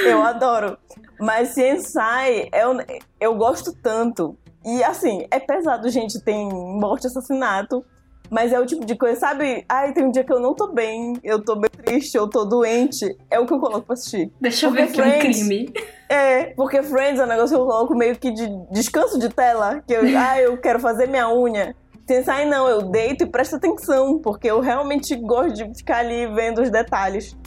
Eu 0.06 0.22
adoro. 0.22 0.78
Mas 1.20 1.56
CSI, 1.56 2.50
eu, 2.52 2.78
eu 3.20 3.36
gosto 3.36 3.74
tanto. 3.74 4.38
E 4.66 4.84
assim, 4.84 5.26
é 5.32 5.40
pesado, 5.40 5.90
gente, 5.90 6.20
tem 6.22 6.50
morte, 6.50 7.08
assassinato. 7.08 7.86
Mas 8.34 8.52
é 8.52 8.60
o 8.60 8.66
tipo 8.66 8.84
de 8.84 8.96
coisa, 8.96 9.20
sabe? 9.20 9.64
Ai, 9.70 9.94
tem 9.94 10.06
um 10.06 10.10
dia 10.10 10.24
que 10.24 10.34
eu 10.34 10.40
não 10.40 10.56
tô 10.56 10.70
bem, 10.70 11.14
eu 11.24 11.46
tô 11.46 11.56
bem 11.56 11.70
triste, 11.70 12.18
eu 12.18 12.28
tô 12.28 12.44
doente. 12.44 13.16
É 13.30 13.40
o 13.40 13.46
que 13.46 13.54
eu 13.54 13.60
coloco 13.60 13.86
pra 13.86 13.94
assistir. 13.94 14.32
Deixa 14.42 14.66
eu 14.66 14.72
ver 14.72 14.84
aqui 14.84 14.96
Friends, 14.96 15.38
um 15.38 15.48
crime. 15.48 15.74
É, 16.10 16.46
porque 16.56 16.82
Friends 16.82 17.20
é 17.20 17.26
um 17.26 17.28
negócio 17.28 17.56
que 17.56 17.62
eu 17.62 17.68
coloco 17.68 17.96
meio 17.96 18.18
que 18.18 18.32
de 18.32 18.48
descanso 18.72 19.20
de 19.20 19.30
tela. 19.30 19.84
Que 19.86 19.94
eu, 19.94 20.02
ah, 20.18 20.42
eu 20.42 20.58
quero 20.58 20.80
fazer 20.80 21.08
minha 21.08 21.32
unha. 21.32 21.76
Pensar, 22.08 22.44
não, 22.48 22.68
eu 22.68 22.82
deito 22.82 23.24
e 23.24 23.28
presto 23.28 23.58
atenção, 23.58 24.18
porque 24.18 24.50
eu 24.50 24.60
realmente 24.60 25.16
gosto 25.16 25.54
de 25.54 25.78
ficar 25.78 26.00
ali 26.00 26.26
vendo 26.26 26.60
os 26.60 26.72
detalhes. 26.72 27.38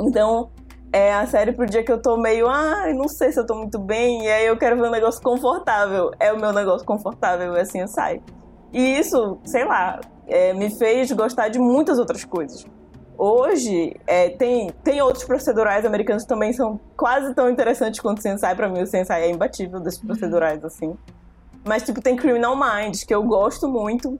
Então, 0.00 0.50
é 0.92 1.14
a 1.14 1.24
série 1.24 1.52
pro 1.52 1.66
dia 1.66 1.84
que 1.84 1.92
eu 1.92 2.02
tô 2.02 2.16
meio, 2.16 2.48
ah, 2.48 2.92
não 2.92 3.06
sei 3.06 3.30
se 3.30 3.38
eu 3.38 3.46
tô 3.46 3.54
muito 3.54 3.78
bem, 3.78 4.24
e 4.24 4.28
aí 4.28 4.46
eu 4.46 4.56
quero 4.56 4.74
ver 4.74 4.88
um 4.88 4.90
negócio 4.90 5.22
confortável. 5.22 6.10
É 6.18 6.32
o 6.32 6.40
meu 6.40 6.52
negócio 6.52 6.84
confortável, 6.84 7.54
assim 7.54 7.80
eu 7.80 7.86
saio. 7.86 8.20
E 8.72 8.98
isso, 8.98 9.38
sei 9.44 9.64
lá, 9.64 10.00
é, 10.32 10.54
me 10.54 10.70
fez 10.70 11.12
gostar 11.12 11.48
de 11.48 11.58
muitas 11.58 11.98
outras 11.98 12.24
coisas. 12.24 12.66
Hoje, 13.18 13.94
é, 14.06 14.30
tem, 14.30 14.70
tem 14.82 15.02
outros 15.02 15.24
procedurais 15.24 15.84
americanos 15.84 16.22
que 16.22 16.28
também 16.28 16.52
são 16.52 16.80
quase 16.96 17.34
tão 17.34 17.50
interessantes 17.50 18.00
quanto 18.00 18.18
o 18.18 18.22
Sensai. 18.22 18.56
Pra 18.56 18.68
mim, 18.68 18.82
o 18.82 18.86
Sensai 18.86 19.24
é 19.24 19.30
imbatível 19.30 19.78
desses 19.78 20.00
uhum. 20.00 20.06
procedurais, 20.06 20.64
assim. 20.64 20.96
Mas, 21.64 21.82
tipo, 21.82 22.00
tem 22.00 22.16
Criminal 22.16 22.56
Minds, 22.56 23.04
que 23.04 23.14
eu 23.14 23.22
gosto 23.22 23.68
muito. 23.68 24.18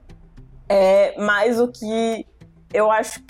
É, 0.68 1.18
mas 1.18 1.58
o 1.58 1.68
que 1.68 2.26
eu 2.72 2.90
acho 2.90 3.20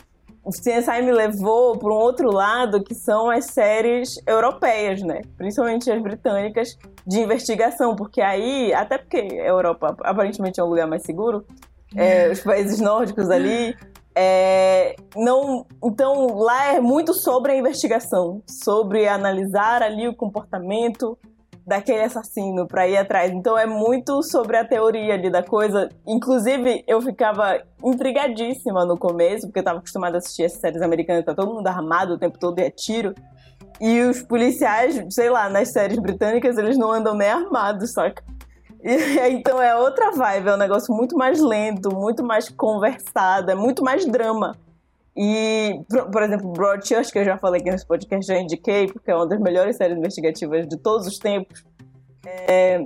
o 0.45 0.51
CSI 0.51 1.03
me 1.03 1.13
levou 1.13 1.79
para 1.79 1.89
um 1.89 1.97
outro 1.97 2.33
lado, 2.33 2.83
que 2.83 2.95
são 2.95 3.31
as 3.31 3.45
séries 3.47 4.21
europeias, 4.27 5.01
né? 5.01 5.21
Principalmente 5.37 5.91
as 5.91 6.03
britânicas, 6.03 6.77
de 7.07 7.21
investigação. 7.21 7.95
Porque 7.95 8.21
aí, 8.21 8.75
até 8.75 8.99
porque 8.99 9.19
a 9.19 9.47
Europa 9.47 9.97
aparentemente 10.01 10.59
é 10.59 10.65
um 10.65 10.69
lugar 10.69 10.89
mais 10.89 11.03
seguro, 11.03 11.47
é, 11.97 12.31
os 12.31 12.41
países 12.41 12.81
nórdicos 12.81 13.31
ali. 13.31 13.77
É, 14.15 14.95
não, 15.17 15.67
então 15.83 16.39
lá 16.39 16.75
é 16.75 16.81
muito 16.81 17.15
sobre 17.15 17.53
a 17.53 17.57
investigação, 17.57 18.43
sobre 18.47 19.09
analisar 19.09 19.83
ali 19.83 20.07
o 20.07 20.15
comportamento 20.15 21.17
daquele 21.67 22.03
assassino 22.03 22.67
para 22.67 22.89
ir 22.89 22.97
atrás. 22.97 23.33
Então 23.33 23.57
é 23.57 23.67
muito 23.67 24.23
sobre 24.23 24.57
a 24.57 24.65
teoria 24.65 25.15
ali 25.15 25.31
da 25.31 25.43
coisa. 25.43 25.89
Inclusive, 26.07 26.85
eu 26.87 27.01
ficava 27.01 27.63
intrigadíssima 27.83 28.85
no 28.85 28.99
começo, 28.99 29.47
porque 29.47 29.61
eu 29.61 29.65
tava 29.65 29.79
acostumada 29.79 30.17
a 30.17 30.19
assistir 30.19 30.45
essas 30.45 30.61
séries 30.61 30.83
americanas, 30.83 31.25
tá 31.25 31.35
todo 31.35 31.55
mundo 31.55 31.67
armado 31.67 32.15
o 32.15 32.19
tempo 32.19 32.39
todo 32.39 32.59
e 32.59 32.63
é 32.63 32.71
tiro. 32.71 33.15
E 33.81 34.01
os 34.03 34.23
policiais, 34.23 35.03
sei 35.11 35.31
lá, 35.31 35.49
nas 35.49 35.73
séries 35.73 35.99
britânicas, 35.99 36.59
eles 36.59 36.77
não 36.77 36.93
andam 36.93 37.15
nem 37.15 37.29
armados, 37.29 37.93
saca? 37.93 38.23
Então 39.31 39.63
é 39.63 39.75
outra 39.77 40.11
vibe, 40.11 40.49
é 40.49 40.55
um 40.55 40.59
negócio 40.59 40.95
muito 40.95 41.17
mais 41.17 41.41
lento, 41.41 41.95
muito 41.95 42.25
mais 42.25 42.49
conversado, 42.49 43.51
é 43.51 43.55
muito 43.55 43.83
mais 43.83 44.05
drama. 44.05 44.57
E, 45.17 45.81
por, 45.89 46.11
por 46.11 46.23
exemplo, 46.23 46.51
Broadchurch, 46.53 47.13
que 47.13 47.19
eu 47.19 47.25
já 47.25 47.37
falei 47.37 47.61
aqui 47.61 47.71
nesse 47.71 47.87
podcast, 47.87 48.27
já 48.27 48.39
indiquei, 48.39 48.87
porque 48.87 49.11
é 49.11 49.15
uma 49.15 49.27
das 49.27 49.39
melhores 49.39 49.77
séries 49.77 49.97
investigativas 49.97 50.67
de 50.67 50.77
todos 50.77 51.07
os 51.07 51.19
tempos. 51.19 51.65
É, 52.25 52.85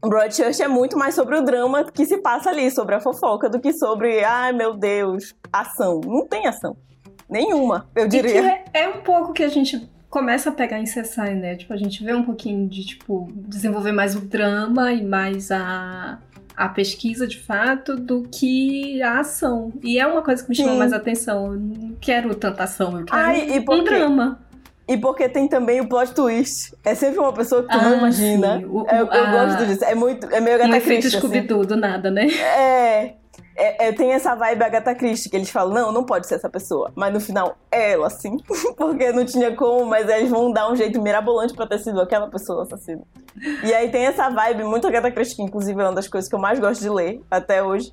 Broadchurch 0.00 0.60
é 0.62 0.68
muito 0.68 0.98
mais 0.98 1.14
sobre 1.14 1.36
o 1.36 1.42
drama 1.42 1.84
que 1.84 2.04
se 2.04 2.18
passa 2.18 2.50
ali, 2.50 2.70
sobre 2.70 2.94
a 2.94 3.00
fofoca, 3.00 3.48
do 3.48 3.60
que 3.60 3.72
sobre, 3.72 4.24
ai 4.24 4.52
meu 4.52 4.74
Deus, 4.76 5.34
ação. 5.52 6.00
Não 6.04 6.26
tem 6.26 6.46
ação. 6.46 6.76
Nenhuma, 7.28 7.86
eu 7.94 8.08
diria. 8.08 8.62
É, 8.72 8.82
é 8.82 8.88
um 8.88 9.02
pouco 9.02 9.32
que 9.32 9.44
a 9.44 9.48
gente 9.48 9.88
começa 10.10 10.50
a 10.50 10.52
pegar 10.52 10.78
em 10.78 10.84
CSI, 10.84 11.34
né? 11.34 11.56
Tipo, 11.56 11.72
a 11.72 11.76
gente 11.76 12.02
vê 12.02 12.14
um 12.14 12.22
pouquinho 12.22 12.68
de, 12.68 12.84
tipo, 12.84 13.28
desenvolver 13.34 13.92
mais 13.92 14.16
o 14.16 14.20
drama 14.20 14.92
e 14.92 15.04
mais 15.04 15.50
a, 15.50 16.18
a 16.56 16.68
pesquisa 16.68 17.26
de 17.26 17.38
fato 17.38 17.96
do 17.96 18.22
que 18.22 19.02
a 19.02 19.20
ação. 19.20 19.72
E 19.82 19.98
é 19.98 20.06
uma 20.06 20.22
coisa 20.22 20.42
que 20.42 20.48
me 20.48 20.56
chama 20.56 20.74
mais 20.74 20.92
atenção. 20.92 21.52
Eu 21.52 21.60
não 21.60 21.96
quero 22.00 22.34
tanta 22.34 22.64
ação, 22.64 22.98
eu 22.98 23.04
quero 23.04 23.20
Ai, 23.20 23.64
um 23.68 23.84
drama. 23.84 24.40
E 24.88 24.96
porque 24.96 25.28
tem 25.28 25.46
também 25.46 25.82
o 25.82 25.88
plot 25.88 26.14
twist. 26.14 26.74
É 26.82 26.94
sempre 26.94 27.18
uma 27.18 27.32
pessoa 27.32 27.62
que 27.62 27.68
tu 27.68 27.76
ah, 27.76 27.82
não 27.82 27.98
imagina. 27.98 28.62
O, 28.66 28.84
o, 28.84 28.86
eu, 28.88 29.06
eu 29.06 29.12
a... 29.12 29.30
gosto 29.30 29.66
disso. 29.66 29.84
É 29.84 29.94
muito. 29.94 30.26
É 30.34 30.40
meio 30.40 30.56
Agatha 30.56 30.76
um 30.76 30.80
Christie. 30.80 31.16
Um 31.16 31.28
efeito 31.28 31.54
assim. 31.54 31.66
do 31.66 31.76
nada, 31.76 32.10
né? 32.10 32.26
É. 32.26 33.14
É, 33.60 33.88
é, 33.88 33.92
tem 33.92 34.12
essa 34.12 34.36
vibe 34.36 34.62
Agatha 34.62 34.94
Christie, 34.94 35.28
que 35.28 35.36
eles 35.36 35.50
falam, 35.50 35.74
não, 35.74 35.90
não 35.90 36.04
pode 36.04 36.28
ser 36.28 36.36
essa 36.36 36.48
pessoa. 36.48 36.92
Mas 36.94 37.12
no 37.12 37.20
final, 37.20 37.58
é 37.72 37.90
ela, 37.90 38.08
sim. 38.08 38.36
Porque 38.78 39.10
não 39.10 39.24
tinha 39.24 39.54
como, 39.56 39.84
mas 39.84 40.08
eles 40.08 40.30
vão 40.30 40.52
dar 40.52 40.70
um 40.70 40.76
jeito 40.76 41.02
mirabolante 41.02 41.54
pra 41.54 41.66
ter 41.66 41.80
sido 41.80 42.00
aquela 42.00 42.28
pessoa 42.28 42.62
assassina. 42.62 43.02
E 43.64 43.74
aí 43.74 43.90
tem 43.90 44.06
essa 44.06 44.30
vibe 44.30 44.62
muito 44.62 44.86
Agatha 44.86 45.10
Christie, 45.10 45.34
que 45.34 45.42
inclusive 45.42 45.80
é 45.80 45.84
uma 45.84 45.92
das 45.92 46.06
coisas 46.06 46.30
que 46.30 46.36
eu 46.36 46.38
mais 46.38 46.60
gosto 46.60 46.80
de 46.80 46.88
ler 46.88 47.20
até 47.28 47.60
hoje. 47.60 47.92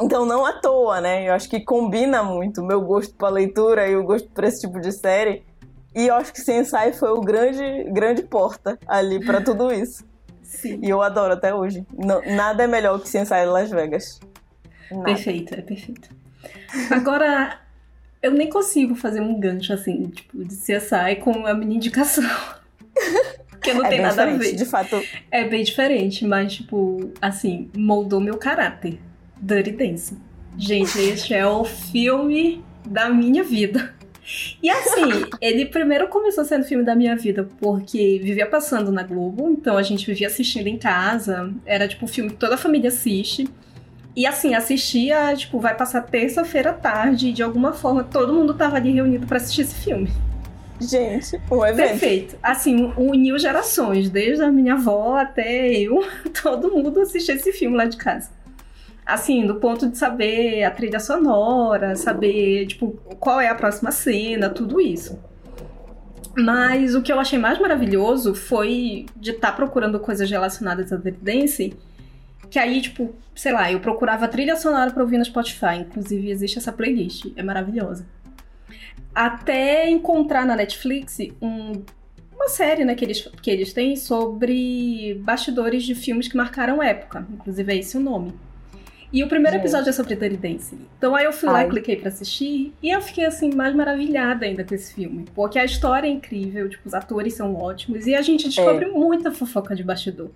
Então 0.00 0.24
não 0.24 0.46
à 0.46 0.52
toa, 0.52 1.00
né? 1.00 1.28
Eu 1.28 1.34
acho 1.34 1.48
que 1.48 1.60
combina 1.64 2.22
muito 2.22 2.60
o 2.60 2.64
meu 2.64 2.80
gosto 2.80 3.12
pra 3.16 3.28
leitura 3.28 3.88
e 3.88 3.96
o 3.96 4.04
gosto 4.04 4.28
pra 4.30 4.46
esse 4.46 4.60
tipo 4.60 4.80
de 4.80 4.92
série. 4.92 5.44
E 5.96 6.06
eu 6.06 6.14
acho 6.14 6.32
que 6.32 6.40
Sensai 6.40 6.92
foi 6.92 7.10
o 7.10 7.20
grande, 7.20 7.84
grande 7.90 8.22
porta 8.22 8.78
ali 8.86 9.24
para 9.24 9.40
tudo 9.40 9.72
isso. 9.72 10.04
Sim. 10.42 10.78
E 10.80 10.90
eu 10.90 11.02
adoro 11.02 11.32
até 11.32 11.52
hoje. 11.52 11.84
Não, 11.92 12.22
nada 12.24 12.62
é 12.62 12.66
melhor 12.68 13.00
que 13.00 13.08
Sensai 13.08 13.46
Las 13.46 13.70
Vegas. 13.70 14.20
Nada. 14.90 15.04
Perfeito, 15.04 15.54
é 15.54 15.62
perfeito. 15.62 16.08
Agora, 16.90 17.60
eu 18.22 18.32
nem 18.32 18.48
consigo 18.48 18.94
fazer 18.94 19.20
um 19.20 19.38
gancho 19.38 19.72
assim, 19.72 20.08
tipo, 20.08 20.44
de 20.44 20.54
CSI 20.54 21.16
com 21.20 21.46
a 21.46 21.54
minha 21.54 21.76
indicação. 21.76 22.24
Porque 23.50 23.72
não 23.72 23.84
é 23.84 23.88
tem 23.88 24.00
nada 24.00 24.22
a 24.22 24.26
ver. 24.26 24.54
De 24.54 24.64
fato. 24.64 25.02
É 25.30 25.44
bem 25.44 25.64
diferente, 25.64 26.24
mas, 26.24 26.54
tipo, 26.54 27.10
assim, 27.20 27.70
moldou 27.76 28.20
meu 28.20 28.36
caráter. 28.36 28.98
Dirty 29.40 29.72
Dance. 29.72 30.16
Gente, 30.56 30.98
este 30.98 31.34
é 31.34 31.46
o 31.46 31.64
filme 31.64 32.64
da 32.84 33.08
minha 33.08 33.42
vida. 33.42 33.94
E 34.62 34.68
assim, 34.68 35.26
ele 35.40 35.66
primeiro 35.66 36.08
começou 36.08 36.44
sendo 36.44 36.64
filme 36.64 36.84
da 36.84 36.94
minha 36.94 37.16
vida 37.16 37.48
porque 37.60 38.20
vivia 38.22 38.46
passando 38.46 38.90
na 38.90 39.02
Globo, 39.02 39.48
então 39.50 39.76
a 39.76 39.82
gente 39.82 40.06
vivia 40.06 40.26
assistindo 40.26 40.66
em 40.66 40.78
casa. 40.78 41.52
Era 41.64 41.86
tipo 41.86 42.04
um 42.04 42.08
filme 42.08 42.30
que 42.30 42.36
toda 42.36 42.54
a 42.54 42.58
família 42.58 42.88
assiste. 42.88 43.48
E 44.16 44.24
assim, 44.24 44.54
assistia, 44.54 45.36
tipo, 45.36 45.60
vai 45.60 45.76
passar 45.76 46.00
terça-feira 46.00 46.70
à 46.70 46.72
tarde 46.72 47.28
e 47.28 47.32
de 47.32 47.42
alguma 47.42 47.74
forma 47.74 48.02
todo 48.02 48.32
mundo 48.32 48.54
tava 48.54 48.76
ali 48.76 48.92
reunido 48.92 49.26
para 49.26 49.36
assistir 49.36 49.60
esse 49.60 49.74
filme. 49.74 50.10
Gente, 50.80 51.38
um 51.50 51.64
evento. 51.64 51.88
Perfeito. 51.88 52.36
Assim, 52.42 52.94
uniu 52.96 53.38
gerações, 53.38 54.08
desde 54.08 54.42
a 54.42 54.50
minha 54.50 54.74
avó 54.74 55.18
até 55.18 55.70
eu, 55.70 56.02
todo 56.42 56.70
mundo 56.70 56.98
assistia 57.00 57.34
esse 57.34 57.52
filme 57.52 57.76
lá 57.76 57.84
de 57.84 57.98
casa. 57.98 58.30
Assim, 59.04 59.46
do 59.46 59.56
ponto 59.56 59.86
de 59.86 59.98
saber 59.98 60.64
a 60.64 60.70
trilha 60.70 60.98
sonora, 60.98 61.94
saber, 61.94 62.66
tipo, 62.66 62.98
qual 63.20 63.38
é 63.38 63.48
a 63.48 63.54
próxima 63.54 63.92
cena, 63.92 64.48
tudo 64.48 64.80
isso. 64.80 65.18
Mas 66.36 66.94
o 66.94 67.02
que 67.02 67.12
eu 67.12 67.20
achei 67.20 67.38
mais 67.38 67.58
maravilhoso 67.58 68.34
foi 68.34 69.06
de 69.14 69.30
estar 69.32 69.50
tá 69.50 69.56
procurando 69.56 70.00
coisas 70.00 70.30
relacionadas 70.30 70.92
à 70.92 70.96
Dance 70.96 71.74
que 72.50 72.58
aí, 72.58 72.80
tipo, 72.80 73.14
sei 73.34 73.52
lá, 73.52 73.70
eu 73.70 73.80
procurava 73.80 74.28
trilha 74.28 74.56
sonora 74.56 74.90
pra 74.90 75.02
ouvir 75.02 75.18
no 75.18 75.24
Spotify. 75.24 75.76
Inclusive, 75.80 76.30
existe 76.30 76.58
essa 76.58 76.72
playlist. 76.72 77.26
É 77.36 77.42
maravilhosa. 77.42 78.06
Até 79.14 79.88
encontrar 79.88 80.44
na 80.44 80.56
Netflix 80.56 81.18
um, 81.40 81.82
uma 82.34 82.48
série 82.48 82.84
né, 82.84 82.94
que, 82.94 83.04
eles, 83.04 83.28
que 83.42 83.50
eles 83.50 83.72
têm 83.72 83.96
sobre 83.96 85.20
bastidores 85.22 85.84
de 85.84 85.94
filmes 85.94 86.28
que 86.28 86.36
marcaram 86.36 86.82
época. 86.82 87.26
Inclusive, 87.32 87.72
é 87.72 87.76
esse 87.76 87.96
o 87.96 88.00
nome. 88.00 88.34
E 89.12 89.22
o 89.22 89.28
primeiro 89.28 89.56
Gente. 89.56 89.66
episódio 89.66 89.88
é 89.88 89.92
sobre 89.92 90.14
Dancing. 90.14 90.80
Então 90.98 91.14
aí 91.14 91.24
eu 91.24 91.32
fui 91.32 91.48
Ai. 91.48 91.54
lá 91.54 91.64
e 91.64 91.70
cliquei 91.70 91.96
pra 91.96 92.08
assistir. 92.08 92.74
E 92.82 92.90
eu 92.90 93.00
fiquei, 93.00 93.24
assim, 93.24 93.54
mais 93.54 93.74
maravilhada 93.74 94.44
ainda 94.44 94.64
com 94.64 94.74
esse 94.74 94.92
filme. 94.92 95.24
Porque 95.34 95.58
a 95.58 95.64
história 95.64 96.06
é 96.06 96.10
incrível, 96.10 96.68
tipo, 96.68 96.86
os 96.86 96.92
atores 96.92 97.34
são 97.34 97.54
ótimos. 97.54 98.06
E 98.06 98.14
a 98.14 98.20
gente 98.20 98.48
descobre 98.48 98.84
é. 98.84 98.88
muita 98.88 99.30
fofoca 99.30 99.74
de 99.74 99.82
bastidor. 99.82 100.30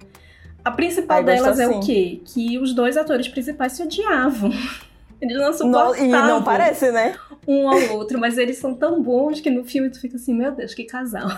A 0.64 0.71
principal 0.71 1.19
Ai, 1.19 1.25
delas 1.25 1.59
é 1.59 1.64
assim. 1.64 1.79
o 1.79 1.81
quê? 1.81 2.21
Que 2.25 2.59
os 2.59 2.75
dois 2.75 2.97
atores 2.97 3.29
principais 3.29 3.73
se 3.73 3.83
odiavam. 3.83 4.50
Eles 5.21 5.37
não 5.37 5.52
suportavam. 5.52 5.97
e 5.97 6.09
não 6.09 6.43
parece, 6.43 6.90
né? 6.90 7.14
Um 7.47 7.69
ao 7.69 7.97
outro, 7.97 8.19
mas 8.19 8.38
eles 8.38 8.57
são 8.57 8.75
tão 8.75 9.02
bons 9.02 9.38
que 9.38 9.50
no 9.50 9.64
filme 9.64 9.90
tu 9.90 10.00
fica 10.00 10.17
assim, 10.17 10.33
meu 10.35 10.50
Deus, 10.50 10.73
que 10.73 10.85
casal. 10.85 11.29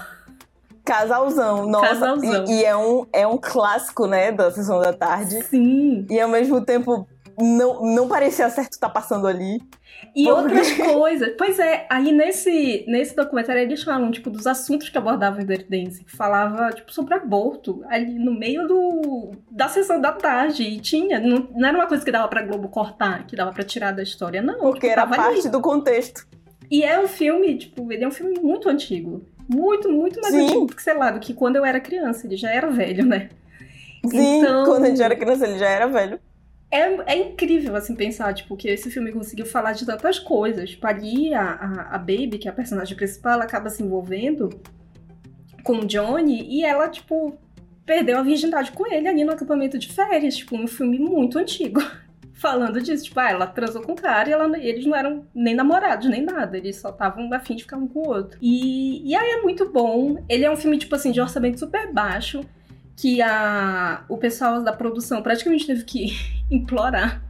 Casalzão, 0.84 1.66
nossa. 1.66 1.88
Casalzão. 1.88 2.44
E, 2.46 2.60
e, 2.60 2.64
é, 2.64 2.76
um, 2.76 3.06
é 3.12 3.26
um 3.26 3.38
clássico, 3.38 4.06
né, 4.06 4.30
da 4.30 4.52
sessão 4.52 4.80
da 4.80 4.92
tarde. 4.92 5.42
Sim. 5.44 6.06
E 6.08 6.20
ao 6.20 6.28
mesmo 6.28 6.60
tempo 6.60 7.08
não, 7.38 7.94
não 7.94 8.08
parecia 8.08 8.48
certo 8.50 8.72
estar 8.72 8.88
tá 8.88 8.92
passando 8.92 9.26
ali. 9.26 9.60
E 10.14 10.24
porque... 10.24 10.30
outras 10.30 10.72
coisas. 10.74 11.34
Pois 11.38 11.58
é, 11.58 11.86
aí 11.90 12.12
nesse, 12.12 12.84
nesse 12.88 13.14
documentário 13.14 13.62
eles 13.62 13.82
falam, 13.82 14.10
tipo, 14.10 14.30
dos 14.30 14.46
assuntos 14.46 14.88
que 14.88 14.98
abordavam 14.98 15.42
o 15.42 15.46
Dirty 15.46 15.68
Dance, 15.68 16.04
que 16.04 16.14
falava, 16.14 16.70
tipo, 16.70 16.92
sobre 16.92 17.14
aborto, 17.14 17.82
ali 17.88 18.18
no 18.18 18.34
meio 18.34 18.66
do, 18.66 19.32
da 19.50 19.68
sessão 19.68 20.00
da 20.00 20.12
tarde. 20.12 20.62
E 20.62 20.80
tinha, 20.80 21.20
não, 21.20 21.48
não 21.54 21.68
era 21.68 21.78
uma 21.78 21.86
coisa 21.86 22.04
que 22.04 22.10
dava 22.10 22.28
pra 22.28 22.42
Globo 22.42 22.68
cortar, 22.68 23.26
que 23.26 23.36
dava 23.36 23.52
pra 23.52 23.64
tirar 23.64 23.92
da 23.92 24.02
história, 24.02 24.42
não. 24.42 24.58
Porque 24.58 24.88
tipo, 24.88 24.92
era 24.92 25.06
parte 25.06 25.40
ali. 25.40 25.48
do 25.48 25.60
contexto. 25.60 26.26
E 26.70 26.82
é 26.82 26.98
um 26.98 27.08
filme, 27.08 27.56
tipo, 27.56 27.92
ele 27.92 28.04
é 28.04 28.08
um 28.08 28.12
filme 28.12 28.38
muito 28.40 28.68
antigo. 28.68 29.26
Muito, 29.48 29.90
muito 29.90 30.20
mais 30.20 30.34
Sim. 30.34 30.44
antigo 30.44 30.66
que, 30.66 30.82
sei 30.82 30.94
lá, 30.94 31.10
do 31.10 31.20
que 31.20 31.34
quando 31.34 31.56
eu 31.56 31.64
era 31.64 31.80
criança. 31.80 32.26
Ele 32.26 32.36
já 32.36 32.50
era 32.50 32.70
velho, 32.70 33.04
né? 33.04 33.28
Sim, 34.06 34.38
então... 34.40 34.64
quando 34.64 34.84
a 34.84 34.88
gente 34.88 35.02
era 35.02 35.14
criança, 35.14 35.46
ele 35.46 35.58
já 35.58 35.68
era 35.68 35.86
velho 35.86 36.18
é, 36.72 37.12
é 37.12 37.16
incrível, 37.18 37.76
assim, 37.76 37.94
pensar, 37.94 38.32
tipo, 38.32 38.56
que 38.56 38.66
esse 38.66 38.90
filme 38.90 39.12
conseguiu 39.12 39.44
falar 39.44 39.72
de 39.72 39.84
tantas 39.84 40.18
coisas. 40.18 40.70
Tipo, 40.70 40.86
ali, 40.86 41.34
a, 41.34 41.42
a, 41.42 41.96
a 41.96 41.98
Baby, 41.98 42.38
que 42.38 42.48
é 42.48 42.50
a 42.50 42.54
personagem 42.54 42.96
principal, 42.96 43.34
ela 43.34 43.44
acaba 43.44 43.68
se 43.68 43.82
envolvendo 43.82 44.48
com 45.62 45.80
o 45.80 45.86
Johnny 45.86 46.42
e 46.48 46.64
ela, 46.64 46.88
tipo, 46.88 47.38
perdeu 47.84 48.18
a 48.18 48.22
virgindade 48.22 48.72
com 48.72 48.90
ele 48.90 49.06
ali 49.06 49.22
no 49.22 49.32
acampamento 49.32 49.78
de 49.78 49.88
férias. 49.88 50.34
Tipo, 50.34 50.56
um 50.56 50.66
filme 50.66 50.98
muito 50.98 51.38
antigo. 51.38 51.82
Falando 52.32 52.80
disso, 52.80 53.04
tipo, 53.04 53.20
ah, 53.20 53.30
ela 53.30 53.46
transou 53.46 53.82
com 53.82 53.92
o 53.92 53.96
cara 53.96 54.30
e 54.30 54.32
ela, 54.32 54.58
eles 54.58 54.86
não 54.86 54.96
eram 54.96 55.26
nem 55.34 55.54
namorados, 55.54 56.08
nem 56.08 56.22
nada. 56.22 56.56
Eles 56.56 56.76
só 56.76 56.88
estavam 56.88 57.30
afim 57.34 57.54
de 57.54 57.64
ficar 57.64 57.76
um 57.76 57.86
com 57.86 58.00
o 58.00 58.08
outro. 58.08 58.38
E, 58.40 59.06
e 59.08 59.14
aí 59.14 59.30
é 59.32 59.42
muito 59.42 59.70
bom. 59.70 60.24
Ele 60.26 60.46
é 60.46 60.50
um 60.50 60.56
filme, 60.56 60.78
tipo 60.78 60.94
assim, 60.94 61.12
de 61.12 61.20
orçamento 61.20 61.60
super 61.60 61.92
baixo 61.92 62.40
que 62.96 63.20
a, 63.22 64.04
o 64.08 64.16
pessoal 64.16 64.62
da 64.62 64.72
produção 64.72 65.22
praticamente 65.22 65.66
teve 65.66 65.84
que 65.84 66.12
implorar 66.50 67.22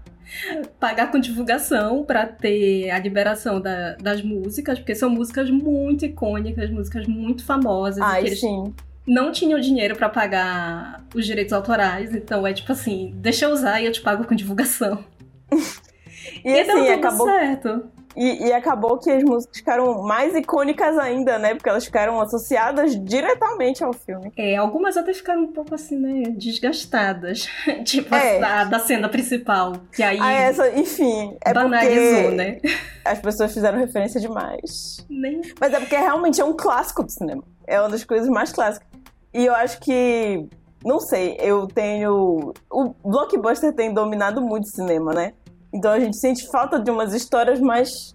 pagar 0.80 1.10
com 1.10 1.18
divulgação 1.18 2.04
para 2.04 2.26
ter 2.26 2.90
a 2.90 2.98
liberação 2.98 3.60
da, 3.60 3.94
das 3.96 4.22
músicas, 4.22 4.78
porque 4.78 4.94
são 4.94 5.10
músicas 5.10 5.50
muito 5.50 6.04
icônicas, 6.04 6.70
músicas 6.70 7.06
muito 7.06 7.44
famosas. 7.44 8.02
Ai, 8.02 8.28
sim. 8.28 8.72
Não 9.06 9.32
tinham 9.32 9.58
dinheiro 9.58 9.96
para 9.96 10.08
pagar 10.08 11.04
os 11.14 11.26
direitos 11.26 11.52
autorais, 11.52 12.14
então 12.14 12.46
é 12.46 12.52
tipo 12.52 12.70
assim, 12.72 13.12
deixa 13.16 13.46
eu 13.46 13.50
usar 13.50 13.80
e 13.80 13.86
eu 13.86 13.92
te 13.92 14.00
pago 14.00 14.24
com 14.24 14.34
divulgação. 14.34 15.04
e, 16.44 16.50
e 16.50 16.60
assim, 16.60 16.88
acabou 16.88 17.26
certo. 17.26 17.90
E, 18.16 18.46
e, 18.46 18.52
acabou 18.52 18.98
que 18.98 19.10
as 19.10 19.22
músicas 19.22 19.58
ficaram 19.58 20.02
mais 20.02 20.34
icônicas 20.34 20.98
ainda, 20.98 21.38
né? 21.38 21.54
Porque 21.54 21.68
elas 21.68 21.84
ficaram 21.84 22.20
associadas 22.20 22.94
diretamente 23.02 23.82
ao 23.82 23.92
filme. 23.92 24.32
É, 24.36 24.56
algumas 24.56 24.96
até 24.96 25.12
ficaram 25.14 25.42
um 25.42 25.52
pouco 25.52 25.74
assim, 25.74 25.96
né? 25.96 26.30
Desgastadas. 26.36 27.48
tipo, 27.84 28.14
é. 28.14 28.42
a, 28.42 28.64
da 28.64 28.78
cena 28.78 29.08
principal. 29.08 29.72
Que 29.92 30.02
aí. 30.02 30.18
Ah, 30.20 30.32
essa, 30.32 30.68
enfim. 30.78 31.36
É 31.44 31.54
banalizou, 31.54 32.32
né? 32.32 32.60
As 33.04 33.18
pessoas 33.18 33.52
fizeram 33.52 33.78
referência 33.78 34.20
demais. 34.20 35.04
Nem... 35.08 35.40
Mas 35.58 35.72
é 35.72 35.80
porque 35.80 35.96
realmente 35.96 36.40
é 36.40 36.44
um 36.44 36.54
clássico 36.54 37.02
do 37.02 37.10
cinema. 37.10 37.42
É 37.66 37.80
uma 37.80 37.88
das 37.88 38.04
coisas 38.04 38.28
mais 38.28 38.52
clássicas. 38.52 38.86
E 39.32 39.46
eu 39.46 39.54
acho 39.54 39.80
que. 39.80 40.46
Não 40.84 40.98
sei, 40.98 41.36
eu 41.40 41.66
tenho. 41.66 42.52
O 42.70 42.94
blockbuster 43.04 43.72
tem 43.72 43.94
dominado 43.94 44.40
muito 44.40 44.64
o 44.64 44.70
cinema, 44.70 45.12
né? 45.12 45.32
Então 45.72 45.90
a 45.90 45.98
gente 45.98 46.16
sente 46.16 46.46
falta 46.50 46.78
de 46.78 46.90
umas 46.90 47.14
histórias 47.14 47.60
mais. 47.60 48.14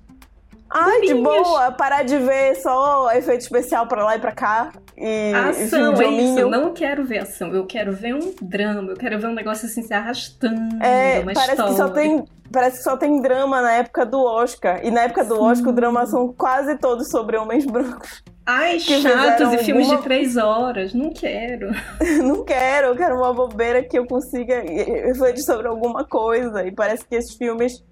Ai, 0.70 1.02
de 1.02 1.14
boa, 1.14 1.72
parar 1.72 2.04
de 2.04 2.18
ver 2.18 2.56
só 2.56 3.10
efeito 3.14 3.42
especial 3.42 3.88
pra 3.88 4.04
lá 4.04 4.16
e 4.18 4.20
pra 4.20 4.34
cá. 4.34 4.72
E, 4.98 5.32
ação, 5.34 5.94
é 5.94 6.08
isso. 6.08 6.40
Eu 6.40 6.50
não 6.50 6.74
quero 6.74 7.06
ver 7.06 7.20
ação. 7.20 7.54
Eu 7.54 7.66
quero 7.66 7.94
ver 7.94 8.16
um 8.16 8.34
drama. 8.42 8.92
Eu 8.92 8.98
quero 8.98 9.20
ver 9.20 9.28
um 9.28 9.34
negócio 9.34 9.66
assim 9.66 9.82
se 9.82 9.94
arrastando. 9.94 10.84
É, 10.84 11.22
parece 11.22 11.52
história. 11.52 11.72
que 11.72 11.78
só 11.78 11.90
tem. 11.90 12.26
Parece 12.52 12.78
que 12.78 12.84
só 12.84 12.98
tem 12.98 13.22
drama 13.22 13.62
na 13.62 13.72
época 13.74 14.06
do 14.06 14.22
Oscar. 14.22 14.86
E 14.86 14.92
na 14.92 15.02
época 15.02 15.24
do 15.24 15.36
Sim. 15.36 15.42
Oscar, 15.42 15.70
o 15.70 15.74
drama 15.74 16.06
são 16.06 16.34
quase 16.34 16.78
todos 16.78 17.10
sobre 17.10 17.38
homens 17.38 17.66
brancos. 17.66 18.24
Ai, 18.50 18.80
chatos 18.80 19.52
e 19.52 19.58
filmes 19.58 19.88
alguma... 19.88 19.98
de 19.98 20.04
três 20.06 20.38
horas. 20.38 20.94
Não 20.94 21.12
quero. 21.12 21.70
não 22.24 22.46
quero, 22.46 22.88
eu 22.88 22.96
quero 22.96 23.18
uma 23.18 23.34
bobeira 23.34 23.84
que 23.84 24.00
eu 24.00 24.08
consiga 24.08 24.62
refletir 24.62 25.44
sobre 25.44 25.68
alguma 25.68 26.06
coisa. 26.06 26.66
E 26.66 26.72
parece 26.72 27.06
que 27.06 27.14
esses 27.14 27.36
filmes, 27.36 27.84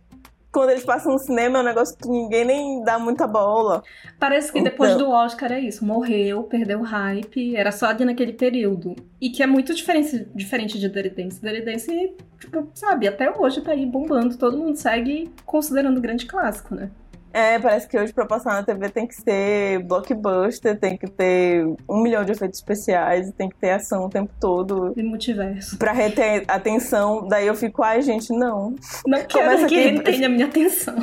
quando 0.54 0.70
eles 0.70 0.86
passam 0.86 1.12
no 1.12 1.20
cinema, 1.20 1.58
é 1.58 1.62
um 1.62 1.66
negócio 1.66 1.98
que 1.98 2.08
ninguém 2.08 2.46
nem 2.46 2.82
dá 2.86 2.98
muita 2.98 3.28
bola. 3.28 3.84
Parece 4.18 4.50
que 4.50 4.60
então... 4.60 4.72
depois 4.72 4.96
do 4.96 5.10
Oscar 5.10 5.52
é 5.52 5.60
isso. 5.60 5.84
Morreu, 5.84 6.44
perdeu 6.44 6.80
o 6.80 6.84
hype. 6.84 7.54
Era 7.54 7.74
só 7.74 7.92
de 7.92 8.06
naquele 8.06 8.32
período. 8.32 8.96
E 9.20 9.30
que 9.30 9.44
é 9.44 9.48
muito 9.48 9.76
diferente, 9.76 10.26
diferente 10.34 10.80
de 10.80 10.88
Dirty 10.88 11.10
Dance. 11.10 11.42
Dirty 11.42 11.66
Dance, 11.66 12.16
tipo, 12.40 12.70
sabe, 12.74 13.10
até 13.10 13.30
hoje 13.30 13.60
tá 13.60 13.74
aí 13.74 13.86
bombando. 13.86 14.38
Todo 14.38 14.58
mundo 14.58 14.78
segue 14.78 15.30
considerando 15.46 16.00
grande 16.00 16.26
clássico, 16.26 16.74
né? 16.74 16.92
É, 17.36 17.60
parece 17.60 17.86
que 17.86 18.00
hoje 18.00 18.14
pra 18.14 18.26
passar 18.26 18.54
na 18.54 18.64
TV 18.64 18.88
tem 18.88 19.06
que 19.06 19.14
ser 19.14 19.84
blockbuster, 19.84 20.80
tem 20.80 20.96
que 20.96 21.06
ter 21.06 21.66
um 21.90 22.02
milhão 22.02 22.24
de 22.24 22.32
efeitos 22.32 22.60
especiais, 22.60 23.30
tem 23.34 23.50
que 23.50 23.58
ter 23.58 23.72
ação 23.72 24.06
o 24.06 24.10
tempo 24.10 24.32
todo. 24.40 24.94
E 24.96 25.04
multiverso. 25.04 25.78
Pra 25.78 25.92
reter 25.92 26.46
atenção. 26.48 27.28
Daí 27.28 27.46
eu 27.46 27.54
fico, 27.54 27.84
ai, 27.84 28.02
gente, 28.02 28.32
não. 28.32 28.74
Não 29.06 29.22
quero 29.26 29.50
Começa 29.50 29.68
que 29.68 29.76
aqui... 29.76 29.98
retenha 29.98 30.28
a 30.28 30.30
minha 30.30 30.46
atenção. 30.46 30.96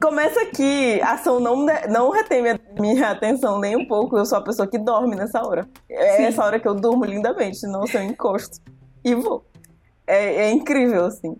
Começa 0.00 0.40
aqui, 0.40 0.98
a 1.02 1.12
ação 1.12 1.38
não, 1.38 1.66
não 1.90 2.10
retém 2.10 2.40
minha, 2.40 2.60
minha 2.78 3.10
atenção 3.10 3.60
nem 3.60 3.76
um 3.76 3.86
pouco. 3.86 4.16
Eu 4.16 4.24
sou 4.24 4.38
a 4.38 4.42
pessoa 4.42 4.66
que 4.66 4.78
dorme 4.78 5.14
nessa 5.14 5.46
hora. 5.46 5.68
É 5.90 6.16
Sim. 6.16 6.22
essa 6.24 6.42
hora 6.42 6.58
que 6.58 6.68
eu 6.68 6.74
durmo 6.74 7.04
lindamente, 7.04 7.66
não 7.66 7.84
eu 7.84 8.02
encosto. 8.02 8.60
E 9.04 9.14
vou. 9.14 9.44
É, 10.06 10.46
é 10.46 10.52
incrível, 10.52 11.04
assim. 11.04 11.36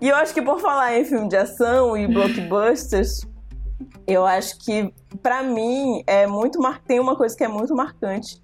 E 0.00 0.08
eu 0.08 0.16
acho 0.16 0.34
que 0.34 0.42
por 0.42 0.60
falar 0.60 0.98
em 0.98 1.04
filme 1.04 1.28
de 1.28 1.36
ação 1.36 1.96
e 1.96 2.08
blockbusters, 2.08 3.24
eu 4.06 4.24
acho 4.24 4.58
que, 4.58 4.92
para 5.22 5.42
mim, 5.42 6.02
é 6.06 6.26
muito 6.26 6.60
mar... 6.60 6.80
tem 6.86 7.00
uma 7.00 7.16
coisa 7.16 7.36
que 7.36 7.44
é 7.44 7.48
muito 7.48 7.74
marcante. 7.74 8.42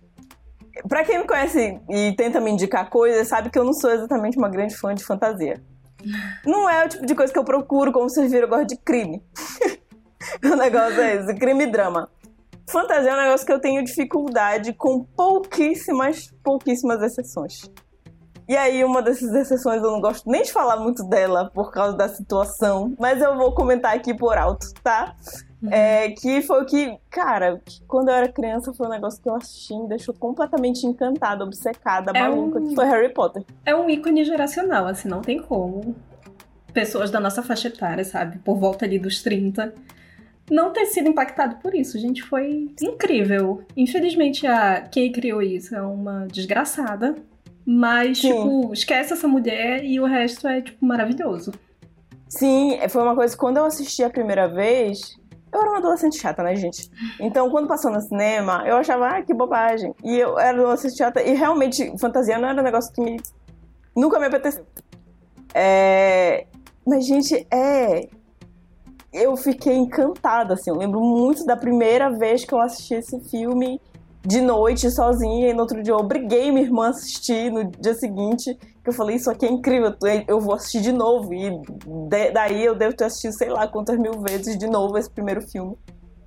Para 0.89 1.05
quem 1.05 1.19
me 1.19 1.27
conhece 1.27 1.81
e 1.89 2.13
tenta 2.17 2.41
me 2.41 2.51
indicar 2.51 2.89
coisas, 2.89 3.29
sabe 3.29 3.51
que 3.51 3.59
eu 3.59 3.65
não 3.65 3.73
sou 3.73 3.91
exatamente 3.91 4.39
uma 4.39 4.49
grande 4.49 4.75
fã 4.77 4.95
de 4.95 5.05
fantasia. 5.05 5.63
Não 6.45 6.69
é 6.69 6.85
o 6.85 6.89
tipo 6.89 7.07
de 7.07 7.15
coisa 7.15 7.33
que 7.33 7.39
eu 7.39 7.45
procuro, 7.45 7.93
como 7.93 8.09
vocês 8.09 8.31
viram, 8.31 8.47
eu 8.47 8.51
gosto 8.51 8.69
de 8.69 8.77
crime. 8.77 9.23
o 10.45 10.57
negócio 10.57 11.01
é 11.01 11.17
esse, 11.17 11.35
crime 11.35 11.65
e 11.65 11.67
drama. 11.67 12.11
Fantasia 12.69 13.11
é 13.11 13.15
um 13.15 13.23
negócio 13.23 13.47
que 13.47 13.53
eu 13.53 13.61
tenho 13.61 13.85
dificuldade 13.85 14.73
com 14.73 15.05
pouquíssimas, 15.05 16.33
pouquíssimas 16.43 17.03
exceções. 17.03 17.71
E 18.49 18.57
aí, 18.57 18.85
uma 18.85 19.01
dessas 19.01 19.33
exceções 19.35 19.83
eu 19.83 19.91
não 19.91 20.01
gosto 20.01 20.29
nem 20.29 20.43
de 20.43 20.53
falar 20.53 20.77
muito 20.77 21.05
dela 21.05 21.51
por 21.55 21.71
causa 21.71 21.97
da 21.97 22.09
situação, 22.09 22.95
mas 22.99 23.21
eu 23.21 23.37
vou 23.37 23.55
comentar 23.55 23.95
aqui 23.95 24.13
por 24.13 24.37
alto, 24.37 24.67
tá? 24.83 25.15
Uhum. 25.63 25.71
É, 25.71 26.11
que 26.11 26.43
foi 26.43 26.63
o 26.63 26.67
que, 26.67 26.99
cara, 27.09 27.61
quando 27.87 28.09
eu 28.09 28.15
era 28.15 28.29
criança 28.29 28.75
foi 28.75 28.87
um 28.87 28.91
negócio 28.91 29.23
que 29.23 29.29
eu 29.29 29.35
assisti 29.35 29.73
e 29.73 29.79
me 29.79 29.89
deixou 29.89 30.13
completamente 30.13 30.85
encantada, 30.87 31.45
obcecada, 31.45 32.11
é 32.15 32.21
maluca, 32.21 32.59
um... 32.59 32.69
que 32.69 32.75
foi 32.75 32.85
Harry 32.87 33.15
Potter. 33.15 33.45
É 33.65 33.75
um 33.75 33.89
ícone 33.89 34.25
geracional, 34.25 34.87
assim, 34.87 35.09
não 35.09 35.21
tem 35.21 35.41
como. 35.41 35.95
Pessoas 36.73 37.11
da 37.11 37.21
nossa 37.21 37.43
faixa 37.43 37.69
etária, 37.69 38.05
sabe? 38.05 38.39
Por 38.39 38.59
volta 38.59 38.85
ali 38.85 38.99
dos 38.99 39.23
30 39.23 39.73
não 40.51 40.73
ter 40.73 40.87
sido 40.87 41.09
impactado 41.09 41.57
por 41.57 41.75
isso, 41.75 41.99
gente, 41.99 42.23
foi 42.23 42.71
incrível. 42.83 43.63
Infelizmente, 43.77 44.47
a 44.47 44.83
quem 44.83 45.11
criou 45.11 45.41
isso 45.41 45.75
é 45.75 45.81
uma 45.81 46.27
desgraçada, 46.27 47.15
mas, 47.65 48.19
Sim. 48.19 48.29
tipo, 48.29 48.73
esquece 48.73 49.13
essa 49.13 49.29
mulher 49.29 49.85
e 49.85 50.01
o 50.01 50.07
resto 50.07 50.47
é, 50.49 50.61
tipo, 50.61 50.85
maravilhoso. 50.85 51.53
Sim, 52.29 52.79
foi 52.89 53.03
uma 53.03 53.15
coisa, 53.15 53.37
quando 53.37 53.59
eu 53.59 53.65
assisti 53.65 54.03
a 54.03 54.11
primeira 54.11 54.49
vez, 54.49 55.17
eu 55.53 55.61
era 55.61 55.71
uma 55.71 55.79
adolescente 55.79 56.19
chata, 56.19 56.43
né, 56.43 56.57
gente? 56.57 56.91
Então, 57.21 57.51
quando 57.51 57.69
passou 57.69 57.91
no 57.91 58.01
cinema, 58.01 58.65
eu 58.67 58.77
achava, 58.77 59.09
ah, 59.09 59.23
que 59.23 59.35
bobagem. 59.35 59.95
E 60.03 60.19
eu 60.19 60.39
era 60.39 60.59
adolescente 60.59 60.97
chata, 60.97 61.23
e 61.23 61.35
realmente, 61.35 61.93
fantasia 61.99 62.39
não 62.39 62.49
era 62.49 62.61
um 62.61 62.65
negócio 62.65 62.93
que 62.93 63.01
me... 63.03 63.21
nunca 63.95 64.19
me 64.19 64.27
apeteceu. 64.27 64.67
É... 65.55 66.47
Mas, 66.87 67.07
gente, 67.07 67.47
é... 67.51 68.09
Eu 69.13 69.37
fiquei 69.37 69.77
encantada, 69.77 70.55
assim. 70.55 70.71
Eu 70.71 70.77
lembro 70.77 71.01
muito 71.01 71.45
da 71.45 71.55
primeira 71.55 72.09
vez 72.11 72.47
que 72.47 72.55
eu 72.55 72.61
assisti 72.61 72.95
esse 72.95 73.21
filme 73.29 73.79
de 74.25 74.41
noite 74.41 74.91
sozinha 74.91 75.51
e 75.51 75.53
no 75.53 75.61
outro 75.61 75.83
dia 75.83 75.93
eu 75.93 75.99
obriguei 75.99 76.51
minha 76.51 76.65
irmã 76.65 76.87
a 76.87 76.91
assistir 76.91 77.51
no 77.51 77.65
dia 77.65 77.95
seguinte, 77.95 78.57
que 78.83 78.89
eu 78.89 78.93
falei, 78.93 79.17
isso 79.17 79.31
aqui 79.31 79.47
é 79.47 79.51
incrível, 79.51 79.95
eu 80.27 80.41
vou 80.41 80.55
assistir 80.55 80.81
de 80.81 80.93
novo. 80.93 81.33
E 81.35 81.51
daí 82.33 82.65
eu 82.65 82.75
devo 82.75 82.97
ter 82.97 83.05
assistido 83.05 83.33
sei 83.33 83.49
lá 83.49 83.67
quantas 83.67 83.99
mil 83.99 84.21
vezes 84.21 84.57
de 84.57 84.67
novo 84.67 84.97
esse 84.97 85.11
primeiro 85.11 85.43
filme. 85.43 85.77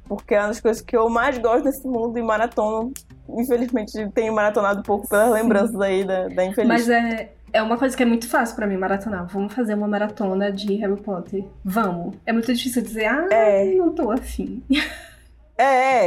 Porque 0.08 0.36
é 0.36 0.40
uma 0.40 0.50
das 0.50 0.60
coisas 0.60 0.82
que 0.84 0.96
eu 0.96 1.10
mais 1.10 1.38
gosto 1.38 1.64
desse 1.64 1.88
mundo 1.88 2.18
e 2.18 2.22
maratona. 2.22 2.92
Infelizmente, 3.28 3.92
tenho 4.14 4.34
maratonado 4.34 4.84
pouco 4.84 5.08
pelas 5.10 5.32
lembranças 5.32 5.80
aí 5.82 6.04
da, 6.04 6.28
da 6.28 6.46
infeliz. 6.46 6.68
Mas 6.68 6.90
é, 6.90 7.32
é 7.52 7.62
uma 7.64 7.76
coisa 7.76 7.98
que 7.98 8.04
é 8.04 8.06
muito 8.06 8.28
fácil 8.28 8.56
para 8.56 8.68
mim 8.68 8.78
maratonar. 8.78 9.26
Vamos 9.28 9.54
fazer 9.54 9.74
uma 9.74 9.88
maratona 9.88 10.52
de 10.52 10.76
Harry 10.76 11.02
Potter. 11.02 11.44
Vamos. 11.64 12.16
É 12.24 12.32
muito 12.32 12.54
difícil 12.54 12.84
dizer, 12.84 13.06
ah, 13.06 13.28
é. 13.32 13.74
não 13.74 13.96
tô 13.96 14.12
afim. 14.12 14.62
É, 15.58 15.64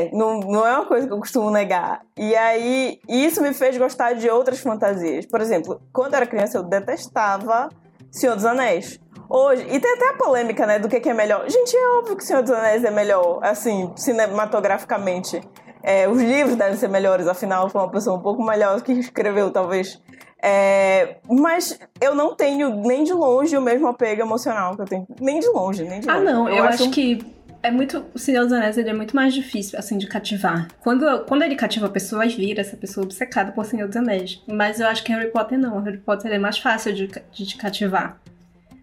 é, 0.06 0.10
não, 0.12 0.40
não 0.40 0.66
é 0.66 0.74
uma 0.76 0.86
coisa 0.86 1.06
que 1.06 1.12
eu 1.12 1.18
costumo 1.18 1.50
negar. 1.50 2.02
E 2.16 2.34
aí, 2.36 3.00
isso 3.08 3.42
me 3.42 3.54
fez 3.54 3.76
gostar 3.78 4.12
de 4.12 4.28
outras 4.28 4.60
fantasias. 4.60 5.24
Por 5.24 5.40
exemplo, 5.40 5.80
quando 5.92 6.12
eu 6.12 6.16
era 6.18 6.26
criança, 6.26 6.58
eu 6.58 6.62
detestava 6.62 7.68
Senhor 8.10 8.34
dos 8.34 8.44
Anéis. 8.44 9.00
Hoje, 9.28 9.66
e 9.70 9.80
tem 9.80 9.92
até 9.92 10.08
a 10.10 10.14
polêmica, 10.14 10.66
né, 10.66 10.78
do 10.78 10.88
que, 10.88 11.00
que 11.00 11.08
é 11.08 11.14
melhor. 11.14 11.48
Gente, 11.48 11.76
é 11.76 11.98
óbvio 11.98 12.16
que 12.16 12.24
Senhor 12.24 12.42
dos 12.42 12.50
Anéis 12.50 12.84
é 12.84 12.90
melhor, 12.90 13.40
assim, 13.42 13.90
cinematograficamente. 13.96 15.40
É, 15.82 16.08
os 16.08 16.20
livros 16.20 16.56
devem 16.56 16.76
ser 16.76 16.88
melhores, 16.88 17.26
afinal, 17.26 17.68
foi 17.68 17.80
uma 17.80 17.90
pessoa 17.90 18.16
um 18.16 18.22
pouco 18.22 18.42
melhor 18.42 18.80
que 18.82 18.92
escreveu, 18.92 19.50
talvez. 19.50 20.00
É, 20.42 21.16
mas 21.28 21.78
eu 22.00 22.14
não 22.14 22.34
tenho 22.34 22.70
nem 22.82 23.02
de 23.04 23.12
longe 23.12 23.56
o 23.56 23.60
mesmo 23.60 23.88
apego 23.88 24.22
emocional 24.22 24.76
que 24.76 24.82
eu 24.82 24.86
tenho. 24.86 25.06
Nem 25.20 25.40
de 25.40 25.48
longe, 25.48 25.84
nem 25.84 26.00
de 26.00 26.08
ah, 26.08 26.14
longe. 26.14 26.28
Ah, 26.28 26.32
não, 26.32 26.48
eu, 26.48 26.56
eu 26.56 26.64
acho, 26.64 26.84
acho 26.84 26.90
que 26.90 27.37
é 27.62 27.70
muito. 27.70 28.04
O 28.14 28.18
Senhor 28.18 28.44
dos 28.44 28.52
Anéis 28.52 28.78
ele 28.78 28.90
é 28.90 28.94
muito 28.94 29.14
mais 29.14 29.34
difícil, 29.34 29.78
assim, 29.78 29.98
de 29.98 30.06
cativar. 30.06 30.68
Quando, 30.80 31.24
quando 31.24 31.42
ele 31.42 31.56
cativa 31.56 31.86
a 31.86 31.90
pessoa, 31.90 32.26
vira 32.26 32.60
essa 32.60 32.76
pessoa 32.76 33.04
obcecada 33.04 33.52
por 33.52 33.64
Senhor 33.64 33.86
dos 33.86 33.96
Anéis. 33.96 34.42
Mas 34.46 34.80
eu 34.80 34.86
acho 34.86 35.02
que 35.02 35.12
Harry 35.12 35.30
Potter 35.30 35.58
não. 35.58 35.80
Harry 35.80 35.98
Potter 35.98 36.32
é 36.32 36.38
mais 36.38 36.58
fácil 36.58 36.92
de, 36.92 37.08
de 37.32 37.46
te 37.46 37.56
cativar. 37.56 38.20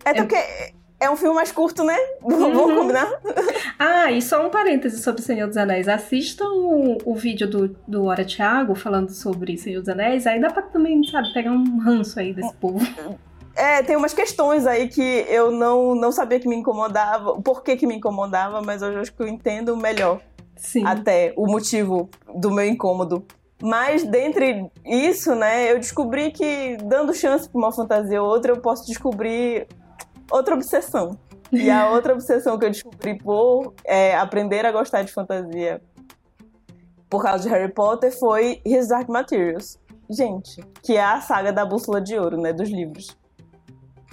É, 0.03 0.11
é 0.11 0.13
porque 0.15 0.35
é 0.99 1.09
um 1.09 1.15
filme 1.15 1.35
mais 1.35 1.51
curto, 1.51 1.83
né? 1.83 1.97
Uhum. 2.21 2.53
Vamos 2.53 2.75
combinar? 2.75 3.09
Ah, 3.77 4.11
e 4.11 4.21
só 4.21 4.45
um 4.45 4.49
parêntese 4.49 5.01
sobre 5.01 5.21
Senhor 5.21 5.47
dos 5.47 5.57
Anéis. 5.57 5.87
Assistam 5.87 6.47
o, 6.47 6.97
o 7.05 7.15
vídeo 7.15 7.47
do, 7.47 7.75
do 7.87 8.05
Hora 8.05 8.25
Thiago 8.25 8.73
falando 8.75 9.09
sobre 9.09 9.57
Senhor 9.57 9.79
dos 9.79 9.89
Anéis. 9.89 10.25
Aí 10.25 10.39
dá 10.39 10.49
pra 10.49 10.63
também, 10.63 11.03
sabe, 11.03 11.33
pegar 11.33 11.51
um 11.51 11.79
ranço 11.79 12.19
aí 12.19 12.33
desse 12.33 12.53
povo. 12.55 12.85
É, 13.55 13.81
tem 13.81 13.95
umas 13.95 14.13
questões 14.13 14.67
aí 14.67 14.89
que 14.89 15.25
eu 15.29 15.49
não, 15.49 15.95
não 15.95 16.11
sabia 16.11 16.39
que 16.39 16.47
me 16.47 16.55
incomodava, 16.55 17.41
por 17.41 17.63
que 17.63 17.77
que 17.77 17.87
me 17.87 17.95
incomodava, 17.95 18.61
mas 18.61 18.81
hoje 18.81 18.95
eu 18.95 19.01
acho 19.01 19.13
que 19.13 19.23
eu 19.23 19.27
entendo 19.27 19.77
melhor. 19.77 20.21
Sim. 20.57 20.85
Até 20.85 21.33
o 21.37 21.47
motivo 21.47 22.09
do 22.33 22.51
meu 22.51 22.65
incômodo. 22.65 23.25
Mas 23.61 24.03
dentre 24.03 24.69
isso, 24.85 25.33
né, 25.33 25.71
eu 25.71 25.79
descobri 25.79 26.31
que 26.31 26.77
dando 26.83 27.13
chance 27.13 27.47
para 27.47 27.57
uma 27.57 27.71
fantasia 27.71 28.21
ou 28.21 28.29
outra, 28.29 28.51
eu 28.51 28.57
posso 28.57 28.85
descobrir 28.85 29.67
outra 30.29 30.55
obsessão. 30.55 31.17
E 31.51 31.69
a 31.69 31.89
outra 31.91 32.13
obsessão 32.13 32.57
que 32.57 32.65
eu 32.65 32.69
descobri 32.69 33.17
por 33.17 33.73
é, 33.85 34.15
aprender 34.15 34.65
a 34.65 34.71
gostar 34.71 35.03
de 35.03 35.13
fantasia 35.13 35.81
por 37.09 37.23
causa 37.23 37.43
de 37.43 37.49
Harry 37.49 37.71
Potter 37.71 38.17
foi 38.17 38.61
His 38.65 38.89
Dark 38.89 39.07
Materials. 39.07 39.79
Gente, 40.09 40.61
que 40.83 40.97
é 40.97 41.03
a 41.03 41.21
saga 41.21 41.53
da 41.53 41.65
Bússola 41.65 42.01
de 42.01 42.17
Ouro, 42.19 42.37
né, 42.37 42.51
dos 42.51 42.69
livros. 42.69 43.17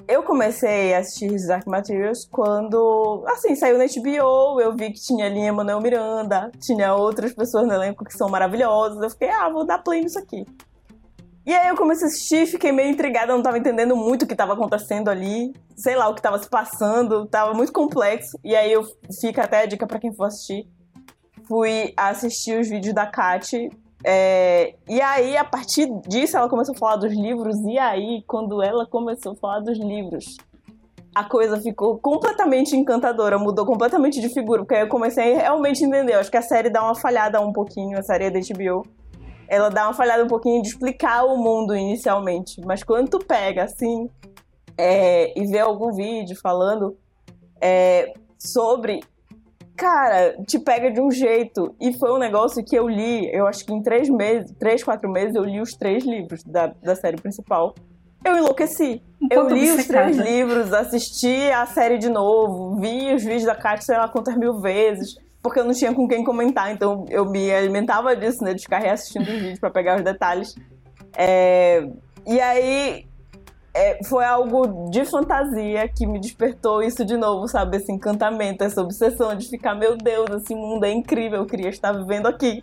Eu 0.09 0.23
comecei 0.23 0.95
a 0.95 0.99
assistir 0.99 1.47
Dark 1.47 1.67
Materials 1.67 2.27
quando, 2.31 3.25
assim, 3.29 3.55
saiu 3.55 3.79
na 3.79 3.85
HBO, 3.85 4.61
eu 4.61 4.75
vi 4.75 4.93
que 4.93 5.01
tinha 5.01 5.27
ali 5.27 5.41
Emanuel 5.41 5.81
Miranda, 5.81 6.51
tinha 6.61 6.95
outras 6.95 7.33
pessoas 7.33 7.67
no 7.67 7.73
elenco 7.73 8.05
que 8.05 8.17
são 8.17 8.29
maravilhosas, 8.29 9.03
eu 9.03 9.11
fiquei, 9.11 9.31
ah, 9.31 9.49
vou 9.49 9.65
dar 9.65 9.79
play 9.79 10.01
nisso 10.01 10.19
aqui. 10.19 10.45
E 11.45 11.53
aí 11.53 11.69
eu 11.69 11.77
comecei 11.77 12.07
a 12.07 12.09
assistir, 12.09 12.47
fiquei 12.47 12.71
meio 12.71 12.91
intrigada, 12.91 13.33
não 13.33 13.43
tava 13.43 13.59
entendendo 13.59 13.97
muito 13.97 14.23
o 14.23 14.27
que 14.29 14.37
tava 14.37 14.53
acontecendo 14.53 15.09
ali, 15.09 15.53
sei 15.77 15.97
lá 15.97 16.09
o 16.09 16.15
que 16.15 16.23
tava 16.23 16.39
se 16.39 16.49
passando, 16.49 17.27
tava 17.27 17.53
muito 17.53 17.73
complexo. 17.73 18.39
E 18.45 18.55
aí 18.55 18.73
eu 18.73 18.85
fica 19.21 19.43
até 19.43 19.63
a 19.63 19.67
dica 19.67 19.85
para 19.85 19.99
quem 19.99 20.15
for 20.15 20.25
assistir. 20.25 20.69
Fui 21.49 21.93
assistir 21.97 22.61
os 22.61 22.69
vídeos 22.69 22.95
da 22.95 23.07
Kat. 23.07 23.69
É, 24.05 24.75
e 24.89 25.01
aí, 25.01 25.37
a 25.37 25.45
partir 25.45 25.89
disso, 26.09 26.37
ela 26.37 26.49
começou 26.49 26.75
a 26.75 26.79
falar 26.79 26.97
dos 26.97 27.13
livros. 27.13 27.57
E 27.65 27.79
aí, 27.79 28.23
quando 28.27 28.63
ela 28.63 28.87
começou 28.87 29.33
a 29.33 29.37
falar 29.37 29.61
dos 29.61 29.79
livros, 29.79 30.37
a 31.15 31.25
coisa 31.25 31.61
ficou 31.61 31.99
completamente 31.99 32.77
encantadora, 32.77 33.39
mudou 33.39 33.65
completamente 33.65 34.21
de 34.21 34.29
figura, 34.29 34.63
porque 34.63 34.75
aí 34.75 34.83
eu 34.83 34.89
comecei 34.89 35.35
a 35.35 35.43
realmente 35.43 35.85
entender. 35.85 36.15
Eu 36.15 36.21
acho 36.21 36.31
que 36.31 36.37
a 36.37 36.43
série 36.43 36.71
dá 36.71 36.83
uma 36.83 36.95
falhada 36.95 37.41
um 37.41 37.53
pouquinho, 37.53 37.99
a 37.99 38.03
série 38.03 38.25
é 38.25 38.31
da 38.31 38.41
HBO 38.41 38.83
ela 39.53 39.69
dá 39.69 39.87
uma 39.87 39.93
falhada 39.93 40.25
um 40.25 40.29
pouquinho 40.29 40.63
de 40.63 40.69
explicar 40.69 41.25
o 41.25 41.37
mundo 41.37 41.77
inicialmente. 41.77 42.59
Mas 42.65 42.83
quando 42.83 43.11
tu 43.11 43.19
pega, 43.19 43.65
assim, 43.65 44.09
é, 44.79 45.39
e 45.39 45.47
vê 45.47 45.59
algum 45.59 45.93
vídeo 45.93 46.35
falando 46.41 46.97
é, 47.61 48.15
sobre. 48.39 49.01
Cara, 49.77 50.37
te 50.47 50.59
pega 50.59 50.91
de 50.91 51.01
um 51.01 51.11
jeito. 51.11 51.75
E 51.81 51.93
foi 51.93 52.13
um 52.13 52.19
negócio 52.19 52.65
que 52.65 52.77
eu 52.77 52.89
li, 52.89 53.29
eu 53.35 53.47
acho 53.47 53.65
que 53.65 53.73
em 53.73 53.83
três 53.83 54.09
meses, 54.09 54.53
três, 54.59 54.83
quatro 54.83 55.11
meses, 55.11 55.35
eu 55.35 55.45
li 55.45 55.61
os 55.61 55.75
três 55.75 56.05
livros 56.05 56.43
da, 56.45 56.73
da 56.83 56.95
série 56.95 57.17
principal. 57.17 57.75
Eu 58.25 58.37
enlouqueci. 58.37 59.03
Eu 59.31 59.49
li 59.49 59.71
os 59.71 59.87
três 59.87 60.17
livros, 60.17 60.73
assisti 60.73 61.51
a 61.51 61.67
série 61.67 61.99
de 61.99 62.09
novo, 62.09 62.77
vi 62.81 63.13
os 63.13 63.23
vídeos 63.23 63.45
da 63.45 63.55
Kátia 63.55 63.87
sei 63.87 63.97
lá 63.97 64.09
quantas 64.09 64.37
mil 64.37 64.61
vezes 64.61 65.17
porque 65.43 65.59
eu 65.59 65.65
não 65.65 65.73
tinha 65.73 65.93
com 65.93 66.07
quem 66.07 66.23
comentar, 66.23 66.73
então 66.73 67.05
eu 67.11 67.29
me 67.29 67.53
alimentava 67.53 68.15
disso, 68.15 68.45
né? 68.45 68.55
De 68.55 68.63
ficar 68.63 68.79
reassistindo 68.79 69.25
os 69.25 69.39
vídeos 69.41 69.59
para 69.59 69.71
pegar 69.71 69.97
os 69.97 70.05
detalhes. 70.05 70.55
É... 71.19 71.85
E 72.25 72.41
aí 72.41 73.05
é, 73.75 74.05
foi 74.05 74.25
algo 74.25 74.91
de 74.91 75.05
fantasia 75.05 75.89
que 75.89 76.07
me 76.07 76.21
despertou 76.21 76.83
isso 76.83 77.05
de 77.05 77.17
novo, 77.17 77.49
sabe? 77.49 77.79
Esse 77.79 77.91
encantamento, 77.91 78.63
essa 78.63 78.83
obsessão 78.83 79.35
de 79.35 79.49
ficar, 79.49 79.75
meu 79.75 79.97
Deus, 79.97 80.29
esse 80.43 80.55
mundo 80.55 80.85
é 80.85 80.93
incrível, 80.93 81.39
eu 81.41 81.47
queria 81.47 81.71
estar 81.71 81.93
vivendo 81.93 82.27
aqui. 82.27 82.63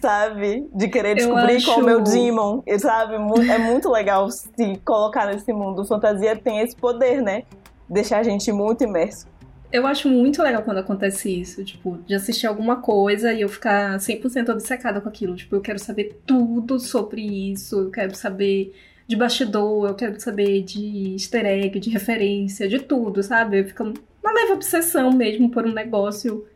Sabe? 0.00 0.68
De 0.72 0.88
querer 0.88 1.16
descobrir 1.16 1.56
acho... 1.56 1.66
qual 1.66 1.80
é 1.80 1.82
o 1.82 1.84
meu 1.84 2.00
demon, 2.00 2.62
sabe? 2.78 3.14
É 3.50 3.58
muito 3.58 3.90
legal 3.90 4.30
se 4.30 4.76
colocar 4.84 5.26
nesse 5.26 5.52
mundo. 5.52 5.84
Fantasia 5.84 6.36
tem 6.36 6.60
esse 6.60 6.76
poder, 6.76 7.20
né? 7.20 7.42
Deixar 7.88 8.18
a 8.18 8.22
gente 8.22 8.52
muito 8.52 8.84
imerso. 8.84 9.26
Eu 9.72 9.84
acho 9.86 10.08
muito 10.08 10.40
legal 10.40 10.62
quando 10.62 10.78
acontece 10.78 11.40
isso, 11.40 11.64
tipo, 11.64 11.98
de 12.06 12.14
assistir 12.14 12.46
alguma 12.46 12.76
coisa 12.76 13.32
e 13.32 13.40
eu 13.40 13.48
ficar 13.48 13.98
100% 13.98 14.50
obcecada 14.50 15.00
com 15.00 15.08
aquilo. 15.08 15.34
Tipo, 15.34 15.56
eu 15.56 15.60
quero 15.60 15.80
saber 15.80 16.20
tudo 16.24 16.78
sobre 16.78 17.20
isso, 17.50 17.80
eu 17.80 17.90
quero 17.90 18.14
saber 18.14 18.72
de 19.06 19.16
bastidor, 19.16 19.88
eu 19.88 19.94
quero 19.94 20.18
saber 20.20 20.62
de 20.62 21.12
easter 21.14 21.44
egg, 21.44 21.78
de 21.78 21.90
referência, 21.90 22.68
de 22.68 22.78
tudo, 22.78 23.22
sabe? 23.22 23.60
Eu 23.60 23.64
fico 23.66 23.82
uma 23.82 24.32
leve 24.32 24.52
obsessão 24.52 25.12
mesmo 25.12 25.50
por 25.50 25.66
um 25.66 25.72
negócio 25.72 26.46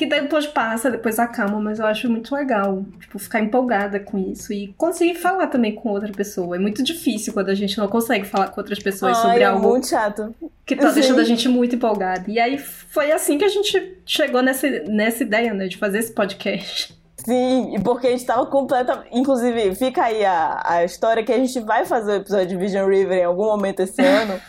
que 0.00 0.06
depois 0.06 0.46
passa, 0.46 0.90
depois 0.90 1.18
acalma, 1.18 1.60
mas 1.60 1.78
eu 1.78 1.84
acho 1.84 2.08
muito 2.08 2.34
legal, 2.34 2.86
tipo, 2.98 3.18
ficar 3.18 3.38
empolgada 3.40 4.00
com 4.00 4.18
isso 4.18 4.50
e 4.50 4.72
conseguir 4.78 5.14
falar 5.16 5.48
também 5.48 5.74
com 5.74 5.90
outra 5.90 6.10
pessoa. 6.10 6.56
É 6.56 6.58
muito 6.58 6.82
difícil 6.82 7.34
quando 7.34 7.50
a 7.50 7.54
gente 7.54 7.76
não 7.76 7.86
consegue 7.86 8.26
falar 8.26 8.48
com 8.48 8.58
outras 8.62 8.78
pessoas 8.78 9.18
Ai, 9.18 9.22
sobre 9.22 9.40
é 9.40 9.44
algo 9.44 9.68
muito 9.68 9.88
chato. 9.88 10.34
que 10.64 10.74
tá 10.74 10.88
Sim. 10.88 11.00
deixando 11.00 11.20
a 11.20 11.24
gente 11.24 11.46
muito 11.50 11.76
empolgada. 11.76 12.24
E 12.28 12.40
aí 12.40 12.56
foi 12.56 13.12
assim 13.12 13.36
que 13.36 13.44
a 13.44 13.48
gente 13.48 13.98
chegou 14.06 14.40
nessa, 14.42 14.70
nessa 14.88 15.22
ideia, 15.22 15.52
né, 15.52 15.68
de 15.68 15.76
fazer 15.76 15.98
esse 15.98 16.14
podcast. 16.14 16.98
Sim, 17.24 17.74
e 17.74 17.80
porque 17.80 18.06
a 18.06 18.10
gente 18.10 18.24
tava 18.24 18.46
completamente. 18.46 19.08
Inclusive, 19.12 19.74
fica 19.74 20.04
aí 20.04 20.24
a, 20.24 20.62
a 20.64 20.84
história 20.84 21.22
que 21.22 21.32
a 21.32 21.38
gente 21.38 21.60
vai 21.60 21.84
fazer 21.84 22.12
o 22.12 22.16
episódio 22.16 22.46
de 22.48 22.56
Vision 22.56 22.88
River 22.88 23.18
em 23.18 23.24
algum 23.24 23.44
momento 23.44 23.80
esse 23.80 24.00
ano. 24.02 24.40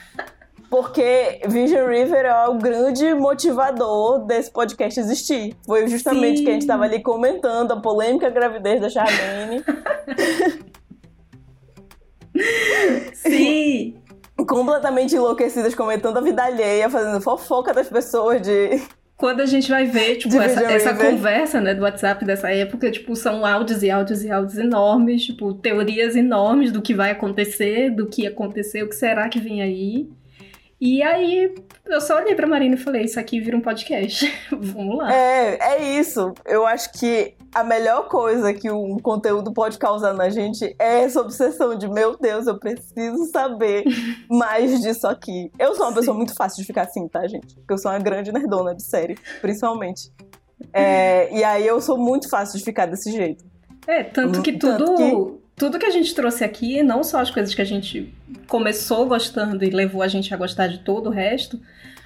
Porque 0.69 1.41
Vision 1.47 1.85
River 1.85 2.25
é 2.25 2.47
o 2.47 2.57
grande 2.57 3.13
motivador 3.13 4.25
desse 4.25 4.49
podcast 4.49 4.97
existir. 4.99 5.53
Foi 5.65 5.85
justamente 5.87 6.37
Sim. 6.37 6.43
que 6.45 6.49
a 6.49 6.53
gente 6.53 6.61
estava 6.61 6.85
ali 6.85 7.01
comentando 7.01 7.73
a 7.73 7.81
polêmica 7.81 8.29
gravidez 8.29 8.79
da 8.79 8.89
Charlene. 8.89 9.63
Sim! 13.13 14.01
Completamente 14.47 15.13
enlouquecidas, 15.13 15.75
comentando 15.75 16.17
a 16.17 16.21
vida 16.21 16.41
alheia, 16.43 16.89
fazendo 16.89 17.21
fofoca 17.21 17.73
das 17.73 17.89
pessoas 17.89 18.41
de 18.41 18.81
quando 19.21 19.41
a 19.41 19.45
gente 19.45 19.69
vai 19.69 19.85
ver, 19.85 20.15
tipo, 20.15 20.35
essa, 20.41 20.63
essa 20.63 20.95
conversa, 20.95 21.61
né, 21.61 21.75
do 21.75 21.83
WhatsApp 21.83 22.25
dessa 22.25 22.49
época, 22.49 22.89
tipo, 22.89 23.15
são 23.15 23.45
áudios 23.45 23.83
e 23.83 23.91
áudios 23.91 24.23
e 24.23 24.31
áudios 24.31 24.57
enormes, 24.57 25.23
tipo, 25.23 25.53
teorias 25.53 26.15
enormes 26.15 26.71
do 26.71 26.81
que 26.81 26.95
vai 26.95 27.11
acontecer, 27.11 27.91
do 27.91 28.07
que 28.07 28.25
aconteceu, 28.25 28.87
o 28.87 28.89
que 28.89 28.95
será 28.95 29.29
que 29.29 29.39
vem 29.39 29.61
aí. 29.61 30.09
E 30.81 31.03
aí 31.03 31.53
eu 31.85 32.01
só 32.01 32.17
olhei 32.17 32.33
pra 32.33 32.47
Marina 32.47 32.73
e 32.73 32.79
falei, 32.79 33.03
isso 33.03 33.19
aqui 33.19 33.39
vira 33.39 33.55
um 33.55 33.61
podcast. 33.61 34.25
Vamos 34.49 34.97
lá. 34.97 35.13
É, 35.13 35.75
é 35.75 35.99
isso. 35.99 36.33
Eu 36.47 36.65
acho 36.65 36.91
que 36.93 37.35
a 37.53 37.63
melhor 37.63 38.07
coisa 38.07 38.53
que 38.53 38.71
um 38.71 38.97
conteúdo 38.97 39.51
pode 39.51 39.77
causar 39.77 40.13
na 40.13 40.29
gente 40.29 40.75
é 40.79 41.03
essa 41.03 41.19
obsessão 41.19 41.75
de, 41.75 41.87
meu 41.87 42.17
Deus, 42.17 42.47
eu 42.47 42.57
preciso 42.57 43.25
saber 43.25 43.83
mais 44.29 44.81
disso 44.81 45.05
aqui. 45.07 45.51
Eu 45.59 45.75
sou 45.75 45.85
uma 45.85 45.91
Sim. 45.91 45.99
pessoa 45.99 46.17
muito 46.17 46.33
fácil 46.33 46.61
de 46.61 46.65
ficar 46.65 46.83
assim, 46.83 47.07
tá, 47.07 47.27
gente? 47.27 47.53
Porque 47.55 47.73
eu 47.73 47.77
sou 47.77 47.91
uma 47.91 47.99
grande 47.99 48.31
nerdona 48.31 48.73
de 48.73 48.83
série, 48.83 49.17
principalmente. 49.41 50.11
É, 50.71 51.33
e 51.35 51.43
aí 51.43 51.67
eu 51.67 51.81
sou 51.81 51.97
muito 51.97 52.29
fácil 52.29 52.57
de 52.57 52.63
ficar 52.63 52.85
desse 52.85 53.11
jeito. 53.11 53.43
É, 53.85 54.03
tanto 54.03 54.41
que 54.41 54.53
tudo, 54.53 54.85
tanto 54.85 54.95
que... 54.95 55.39
tudo 55.55 55.79
que 55.79 55.85
a 55.85 55.89
gente 55.89 56.13
trouxe 56.15 56.43
aqui, 56.43 56.81
não 56.83 57.03
só 57.03 57.19
as 57.19 57.31
coisas 57.31 57.53
que 57.53 57.61
a 57.61 57.65
gente 57.65 58.13
começou 58.47 59.05
gostando 59.07 59.65
e 59.65 59.69
levou 59.69 60.01
a 60.01 60.07
gente 60.07 60.33
a 60.33 60.37
gostar 60.37 60.67
de 60.67 60.79
todo 60.79 61.07
o 61.07 61.11
resto, 61.11 61.59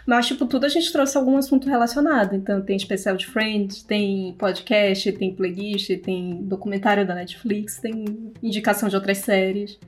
mas, 0.06 0.28
tipo, 0.28 0.46
tudo 0.46 0.66
a 0.66 0.70
gente 0.70 0.92
trouxe 0.92 1.18
algum 1.18 1.36
assunto 1.38 1.68
relacionado. 1.68 2.36
Então, 2.36 2.62
tem 2.62 2.76
especial 2.76 3.18
de 3.18 3.26
Friends, 3.26 3.82
tem 3.82 4.36
podcast, 4.38 5.12
tem 5.14 5.34
playlist, 5.34 5.90
tem 6.02 6.44
documentário 6.44 7.08
da 7.08 7.16
Netflix, 7.16 7.80
tem 7.80 8.34
indicação 8.42 8.88
de 8.88 8.96
outras 8.96 9.18
séries. 9.20 9.80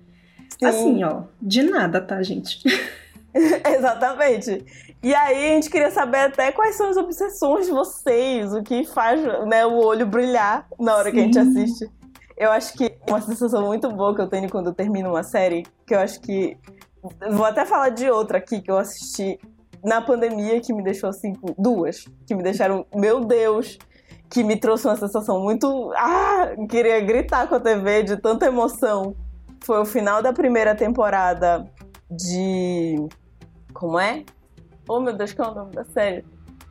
Sim. 0.58 0.66
Assim, 0.66 1.04
ó, 1.04 1.24
de 1.40 1.62
nada, 1.62 2.02
tá, 2.02 2.22
gente? 2.24 2.60
Exatamente. 3.76 4.66
E 5.04 5.14
aí 5.14 5.52
a 5.52 5.54
gente 5.54 5.70
queria 5.70 5.92
saber 5.92 6.18
até 6.18 6.52
quais 6.52 6.76
são 6.76 6.90
as 6.90 6.98
obsessões 6.98 7.68
de 7.68 7.72
vocês, 7.72 8.52
o 8.52 8.64
que 8.64 8.84
faz 8.86 9.22
né, 9.46 9.66
o 9.66 9.76
olho 9.76 10.08
brilhar 10.08 10.68
na 10.80 10.96
hora 10.96 11.12
Sim. 11.12 11.16
que 11.16 11.20
a 11.20 11.24
gente 11.24 11.40
assiste. 11.40 11.92
Eu 12.36 12.52
acho 12.52 12.74
que 12.74 12.92
uma 13.08 13.22
sensação 13.22 13.66
muito 13.68 13.90
boa 13.92 14.16
que 14.16 14.22
eu 14.22 14.28
tenho 14.28 14.50
quando 14.50 14.68
eu 14.68 14.74
termino 14.74 15.10
uma 15.10 15.24
série, 15.24 15.64
que 15.86 15.94
eu 15.94 16.00
acho 16.00 16.20
que. 16.22 16.58
Vou 17.32 17.46
até 17.46 17.66
falar 17.66 17.90
de 17.90 18.10
outra 18.10 18.40
aqui 18.40 18.62
que 18.62 18.70
eu 18.70 18.78
assisti 18.78 19.40
na 19.84 20.02
pandemia 20.02 20.60
que 20.60 20.74
me 20.74 20.84
deixou 20.84 21.10
assim, 21.10 21.34
duas, 21.58 22.06
que 22.26 22.36
me 22.36 22.44
deixaram, 22.44 22.86
meu 22.94 23.22
Deus, 23.22 23.78
que 24.30 24.44
me 24.44 24.56
trouxe 24.58 24.88
uma 24.88 24.96
sensação 24.96 25.42
muito. 25.42 25.92
Ah! 25.96 26.52
Queria 26.70 27.00
gritar 27.00 27.48
com 27.48 27.56
a 27.56 27.60
TV 27.60 28.04
de 28.04 28.18
tanta 28.18 28.46
emoção. 28.46 29.16
Foi 29.64 29.80
o 29.80 29.86
final 29.86 30.22
da 30.22 30.34
primeira 30.34 30.76
temporada 30.76 31.70
de. 32.10 32.96
Como 33.74 34.00
é? 34.00 34.24
Oh 34.88 35.00
meu 35.00 35.14
Deus, 35.14 35.34
qual 35.34 35.50
é 35.50 35.52
o 35.52 35.56
nome 35.56 35.72
da 35.74 35.84
série? 35.86 36.26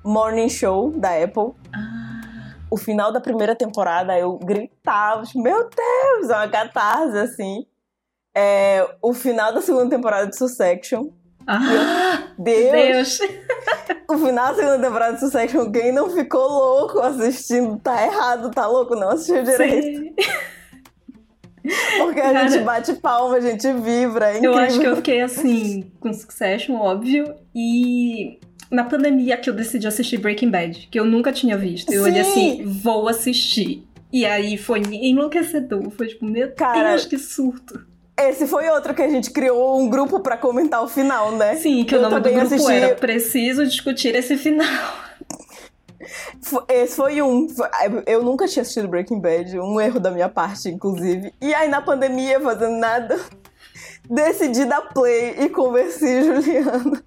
Morning 0.04 0.48
Show 0.48 0.90
da 0.92 1.22
Apple. 1.22 1.52
Ah. 1.74 2.54
O 2.70 2.76
final 2.76 3.12
da 3.12 3.20
primeira 3.20 3.54
temporada 3.54 4.18
eu 4.18 4.38
gritava, 4.38 5.22
meu 5.36 5.68
Deus, 5.68 6.30
é 6.30 6.34
uma 6.34 6.48
catarse 6.48 7.16
assim. 7.18 7.66
É, 8.34 8.86
o 9.00 9.14
final 9.14 9.52
da 9.54 9.60
segunda 9.62 9.88
temporada 9.88 10.26
de 10.26 10.36
Succession 10.36 11.08
ah, 11.46 12.28
Deus! 12.38 13.18
Deus. 13.18 13.20
o 14.08 14.18
final 14.18 14.48
da 14.48 14.54
segunda 14.54 14.78
temporada 14.78 15.14
de 15.14 15.20
Succession, 15.20 15.70
quem 15.70 15.92
não 15.92 16.10
ficou 16.10 16.48
louco 16.48 17.00
assistindo, 17.00 17.78
tá 17.78 18.04
errado, 18.04 18.50
tá 18.50 18.66
louco, 18.66 18.94
não 18.94 19.10
assistiu 19.10 19.42
direito. 19.44 20.14
Porque 21.98 22.20
a 22.20 22.32
Cara, 22.32 22.48
gente 22.48 22.64
bate 22.64 22.94
palma, 22.94 23.36
a 23.36 23.40
gente 23.40 23.72
vibra. 23.72 24.36
É 24.36 24.44
eu 24.44 24.54
acho 24.54 24.78
que 24.78 24.86
eu 24.86 24.96
fiquei 24.96 25.20
assim, 25.20 25.90
com 25.98 26.12
Succession, 26.12 26.76
óbvio. 26.76 27.34
E 27.54 28.38
na 28.70 28.84
pandemia 28.84 29.36
que 29.36 29.50
eu 29.50 29.54
decidi 29.54 29.86
assistir 29.86 30.18
Breaking 30.18 30.50
Bad, 30.50 30.88
que 30.90 30.98
eu 30.98 31.04
nunca 31.04 31.32
tinha 31.32 31.56
visto. 31.56 31.92
Eu 31.92 32.04
Sim. 32.04 32.10
olhei 32.10 32.20
assim, 32.20 32.64
vou 32.64 33.08
assistir. 33.08 33.86
E 34.12 34.24
aí 34.24 34.56
foi 34.56 34.80
enlouquecedor. 34.80 35.90
Foi 35.90 36.06
tipo, 36.06 36.24
meu 36.24 36.52
Cara, 36.52 36.90
Deus, 36.90 37.06
que 37.06 37.18
surto. 37.18 37.85
Esse 38.18 38.46
foi 38.46 38.68
outro 38.70 38.94
que 38.94 39.02
a 39.02 39.08
gente 39.08 39.30
criou 39.30 39.78
um 39.78 39.90
grupo 39.90 40.20
para 40.20 40.38
comentar 40.38 40.82
o 40.82 40.88
final, 40.88 41.32
né? 41.32 41.56
Sim, 41.56 41.84
que 41.84 41.94
eu 41.94 41.98
o 41.98 42.02
nome 42.02 42.20
do 42.20 42.30
grupo 42.30 42.46
assisti... 42.46 42.72
era 42.72 42.94
Preciso 42.94 43.64
Discutir 43.66 44.14
Esse 44.14 44.38
Final. 44.38 44.66
Esse 46.68 46.96
foi 46.96 47.20
um. 47.20 47.46
Eu 48.06 48.22
nunca 48.22 48.46
tinha 48.46 48.62
assistido 48.62 48.88
Breaking 48.88 49.20
Bad, 49.20 49.58
um 49.58 49.80
erro 49.80 50.00
da 50.00 50.10
minha 50.10 50.28
parte, 50.28 50.68
inclusive. 50.68 51.32
E 51.40 51.54
aí, 51.54 51.68
na 51.68 51.82
pandemia, 51.82 52.40
fazendo 52.40 52.78
nada, 52.78 53.20
decidi 54.08 54.64
dar 54.64 54.82
play 54.92 55.36
e 55.38 55.48
conversei 55.48 56.22
Juliana. 56.22 57.02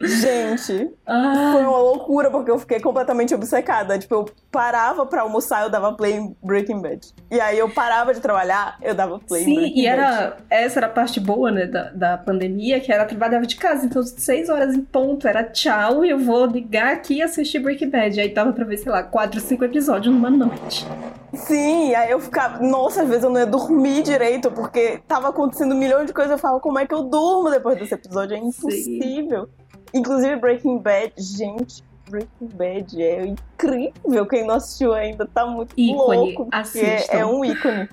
Gente, 0.00 0.90
ah. 1.06 1.50
foi 1.52 1.62
uma 1.62 1.78
loucura 1.78 2.30
porque 2.30 2.50
eu 2.50 2.58
fiquei 2.58 2.80
completamente 2.80 3.34
obcecada. 3.34 3.98
Tipo, 3.98 4.14
eu 4.14 4.26
parava 4.50 5.06
pra 5.06 5.22
almoçar, 5.22 5.62
eu 5.62 5.70
dava 5.70 5.92
play 5.92 6.14
em 6.14 6.36
Breaking 6.42 6.80
Bad. 6.80 7.14
E 7.30 7.40
aí 7.40 7.58
eu 7.58 7.70
parava 7.70 8.12
de 8.12 8.20
trabalhar, 8.20 8.76
eu 8.82 8.94
dava 8.94 9.18
play 9.18 9.44
Sim, 9.44 9.50
em 9.50 9.54
Breaking 9.54 9.80
e 9.80 9.86
era, 9.86 10.10
Bad. 10.10 10.36
essa 10.50 10.78
era 10.80 10.86
a 10.86 10.90
parte 10.90 11.18
boa, 11.18 11.50
né, 11.50 11.66
da, 11.66 11.90
da 11.90 12.18
pandemia, 12.18 12.80
que 12.80 12.92
era 12.92 13.04
trabalhava 13.04 13.46
de 13.46 13.56
casa. 13.56 13.86
Então, 13.86 14.02
seis 14.02 14.48
horas 14.48 14.74
em 14.74 14.82
ponto, 14.82 15.26
era 15.26 15.42
tchau, 15.44 16.04
e 16.04 16.10
eu 16.10 16.18
vou 16.18 16.46
ligar 16.46 16.92
aqui 16.92 17.14
e 17.14 17.22
assistir 17.22 17.58
Breaking 17.58 17.90
Bad. 17.90 18.20
Aí 18.20 18.28
tava 18.28 18.52
pra 18.52 18.64
ver, 18.64 18.76
sei 18.76 18.92
lá, 18.92 19.02
quatro, 19.02 19.40
cinco 19.40 19.64
episódios 19.64 20.14
numa 20.14 20.30
noite. 20.30 20.86
Sim, 21.32 21.94
aí 21.94 22.10
eu 22.10 22.20
ficava. 22.20 22.62
Nossa, 22.62 23.02
às 23.02 23.08
vezes 23.08 23.24
eu 23.24 23.30
não 23.30 23.40
ia 23.40 23.46
dormir 23.46 24.02
direito, 24.02 24.50
porque 24.50 25.00
tava 25.06 25.28
acontecendo 25.28 25.74
um 25.74 25.78
milhão 25.78 26.04
de 26.04 26.12
coisas. 26.12 26.32
Eu 26.32 26.38
falava, 26.38 26.60
como 26.60 26.78
é 26.78 26.86
que 26.86 26.94
eu 26.94 27.02
durmo 27.02 27.50
depois 27.50 27.78
desse 27.78 27.94
episódio? 27.94 28.36
É 28.36 28.38
impossível. 28.38 29.44
Sim. 29.44 29.65
Inclusive, 29.94 30.36
Breaking 30.36 30.78
Bad, 30.78 31.12
gente, 31.16 31.82
Breaking 32.08 32.48
Bad 32.54 33.02
é 33.02 33.26
incrível. 33.26 34.26
Quem 34.26 34.46
não 34.46 34.54
assistiu 34.54 34.92
ainda 34.92 35.26
tá 35.26 35.46
muito 35.46 35.72
ícone. 35.76 36.16
louco. 36.16 36.48
É, 36.76 37.18
é 37.18 37.26
um 37.26 37.44
ícone. 37.44 37.88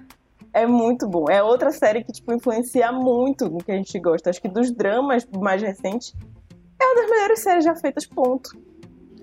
É 0.53 0.67
muito 0.67 1.07
bom. 1.07 1.25
É 1.29 1.41
outra 1.41 1.71
série 1.71 2.03
que, 2.03 2.11
tipo, 2.11 2.31
influencia 2.31 2.91
muito 2.91 3.49
no 3.49 3.57
que 3.57 3.71
a 3.71 3.75
gente 3.75 3.97
gosta. 3.99 4.29
Acho 4.29 4.41
que 4.41 4.47
dos 4.47 4.71
dramas 4.71 5.27
mais 5.39 5.61
recentes, 5.61 6.13
é 6.79 6.85
uma 6.85 6.95
das 6.95 7.09
melhores 7.09 7.39
séries 7.39 7.63
já 7.63 7.75
feitas, 7.75 8.05
ponto. 8.05 8.51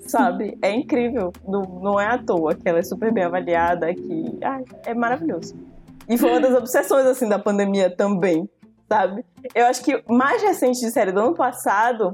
Sabe? 0.00 0.50
Sim. 0.50 0.59
É 0.62 0.72
incrível. 0.72 1.33
Não, 1.46 1.62
não 1.62 2.00
é 2.00 2.06
à 2.06 2.18
toa 2.18 2.54
que 2.54 2.68
ela 2.68 2.80
é 2.80 2.83
super 2.83 3.12
bem 3.12 3.24
avaliada, 3.24 3.94
que 3.94 4.38
ai, 4.42 4.64
é 4.85 4.92
maravilhoso. 4.92 5.54
E 6.09 6.18
foi 6.18 6.30
uma 6.30 6.40
das 6.40 6.54
obsessões, 6.56 7.06
assim, 7.06 7.28
da 7.28 7.38
pandemia 7.38 7.88
também, 7.88 8.48
sabe? 8.88 9.24
Eu 9.54 9.66
acho 9.66 9.85
que 9.85 10.02
mais 10.09 10.42
recente 10.42 10.80
de 10.80 10.90
série 10.90 11.12
do 11.12 11.20
ano 11.20 11.35
passado 11.35 12.11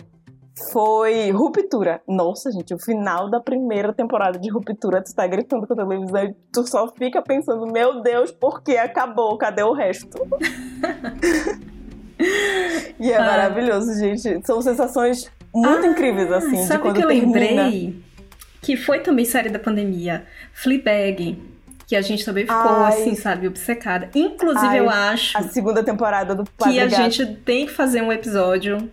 foi 0.73 1.31
Ruptura. 1.31 2.01
Nossa, 2.09 2.51
gente, 2.51 2.73
o 2.73 2.79
final 2.79 3.31
da 3.31 3.41
primeira 3.41 3.93
temporada 3.93 4.39
de 4.39 4.51
Ruptura, 4.51 5.03
tu 5.03 5.15
tá 5.15 5.27
gritando 5.27 5.67
com 5.67 5.75
a 5.75 5.77
televisão 5.77 6.25
e 6.25 6.35
tu 6.53 6.67
só 6.67 6.89
fica 6.89 7.21
pensando, 7.21 7.71
meu 7.71 8.03
Deus, 8.03 8.33
por 8.33 8.63
que 8.63 8.77
acabou? 8.77 9.37
Cadê 9.37 9.63
o 9.63 9.73
resto? 9.73 10.17
e 12.99 13.13
é 13.13 13.17
ah. 13.17 13.25
maravilhoso, 13.25 13.99
gente. 13.99 14.47
São 14.47 14.63
sensações 14.63 15.31
muito 15.55 15.87
ah, 15.87 15.89
incríveis, 15.89 16.33
assim, 16.33 16.65
sabe 16.65 16.77
de 16.77 16.79
quando 16.79 16.97
que 16.97 17.05
eu 17.05 17.09
termina. 17.09 17.39
lembrei? 17.39 18.03
Que 18.63 18.77
foi 18.77 19.01
também 19.01 19.25
série 19.25 19.51
da 19.51 19.59
pandemia. 19.59 20.25
Fleabag. 20.53 21.39
Que 21.87 21.95
a 21.95 22.03
gente 22.03 22.25
também 22.25 22.45
ficou, 22.45 22.57
Ai. 22.57 22.95
assim, 22.95 23.15
sabe, 23.15 23.47
obcecada. 23.47 24.11
Inclusive, 24.13 24.67
Ai, 24.67 24.81
eu 24.81 24.91
acho... 24.91 25.39
A 25.39 25.43
segunda 25.43 25.85
temporada 25.85 26.35
do 26.35 26.43
Que 26.43 26.81
a 26.81 26.89
gente 26.89 27.25
tem 27.45 27.67
que 27.67 27.73
fazer 27.73 28.03
um 28.03 28.11
episódio 28.11 28.91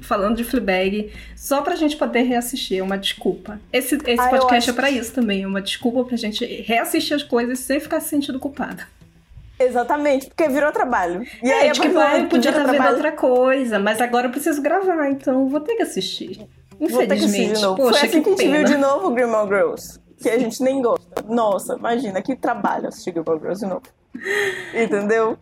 falando 0.00 0.36
de 0.36 0.44
Fleabag, 0.44 1.12
só 1.36 1.62
pra 1.62 1.76
gente 1.76 1.96
poder 1.96 2.22
reassistir, 2.22 2.78
é 2.78 2.82
uma 2.82 2.98
desculpa. 2.98 3.60
Esse, 3.72 3.96
esse 4.06 4.20
ah, 4.20 4.28
podcast 4.28 4.70
é 4.70 4.72
pra 4.72 4.90
isso 4.90 5.12
também, 5.12 5.42
é 5.42 5.46
uma 5.46 5.62
desculpa 5.62 6.04
pra 6.04 6.16
gente 6.16 6.44
reassistir 6.62 7.16
as 7.16 7.22
coisas 7.22 7.58
sem 7.58 7.80
ficar 7.80 8.00
se 8.00 8.08
sentindo 8.08 8.38
culpada. 8.38 8.86
Exatamente, 9.58 10.26
porque 10.26 10.48
virou 10.48 10.70
trabalho. 10.70 11.22
E 11.42 11.50
é, 11.50 11.60
aí, 11.60 11.72
tipo, 11.72 11.92
vai, 11.92 12.22
eu 12.22 12.28
podia 12.28 12.50
estar 12.50 12.64
vendo 12.64 12.88
outra 12.88 13.12
coisa, 13.12 13.78
mas 13.78 14.00
agora 14.00 14.26
eu 14.26 14.30
preciso 14.30 14.60
gravar, 14.60 15.10
então 15.10 15.48
vou 15.48 15.60
ter 15.60 15.76
que 15.76 15.82
assistir. 15.82 16.46
Infelizmente. 16.78 17.60
Vou 17.60 17.74
que 17.74 17.82
de. 17.82 17.90
Poxa, 17.90 17.98
Foi 17.98 18.08
assim 18.08 18.22
que, 18.22 18.34
que 18.34 18.42
a 18.42 18.44
gente 18.44 18.56
viu 18.56 18.64
de 18.64 18.76
novo 18.76 19.16
Gilmore 19.16 19.48
Girls, 19.48 19.98
que 20.20 20.28
a 20.28 20.38
gente 20.38 20.62
nem 20.62 20.82
gosta. 20.82 21.22
Nossa, 21.26 21.74
imagina, 21.74 22.20
que 22.20 22.36
trabalho 22.36 22.88
assistir 22.88 23.12
Gilmore 23.12 23.40
Girls 23.40 23.60
de 23.60 23.66
novo. 23.66 23.82
Entendeu? 24.74 25.38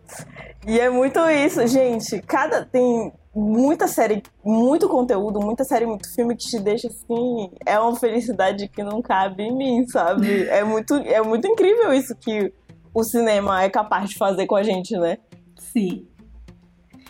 E 0.65 0.79
é 0.79 0.89
muito 0.89 1.19
isso, 1.29 1.65
gente. 1.67 2.21
Cada 2.21 2.65
tem 2.65 3.11
muita 3.35 3.85
série, 3.85 4.23
muito 4.43 4.87
conteúdo, 4.87 5.41
muita 5.41 5.65
série, 5.65 5.85
muito 5.85 6.11
filme 6.13 6.37
que 6.37 6.47
te 6.47 6.57
deixa 6.57 6.87
assim. 6.87 7.51
É 7.65 7.77
uma 7.77 7.95
felicidade 7.97 8.69
que 8.69 8.81
não 8.81 9.01
cabe 9.01 9.43
em 9.43 9.55
mim, 9.55 9.85
sabe? 9.87 10.47
É 10.47 10.63
muito, 10.63 10.95
é 10.95 11.21
muito 11.21 11.45
incrível 11.45 11.93
isso 11.93 12.15
que 12.15 12.53
o 12.93 13.03
cinema 13.03 13.61
é 13.61 13.69
capaz 13.69 14.09
de 14.09 14.17
fazer 14.17 14.45
com 14.47 14.55
a 14.55 14.63
gente, 14.63 14.97
né? 14.97 15.17
Sim. 15.57 16.07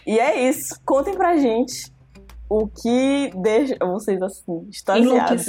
E 0.06 0.20
é 0.20 0.50
isso. 0.50 0.80
Contem 0.84 1.14
pra 1.14 1.38
gente 1.38 1.94
o 2.50 2.68
que 2.68 3.32
deixa 3.36 3.78
vocês 3.80 4.20
assim, 4.22 4.68
extasiados. 4.70 5.46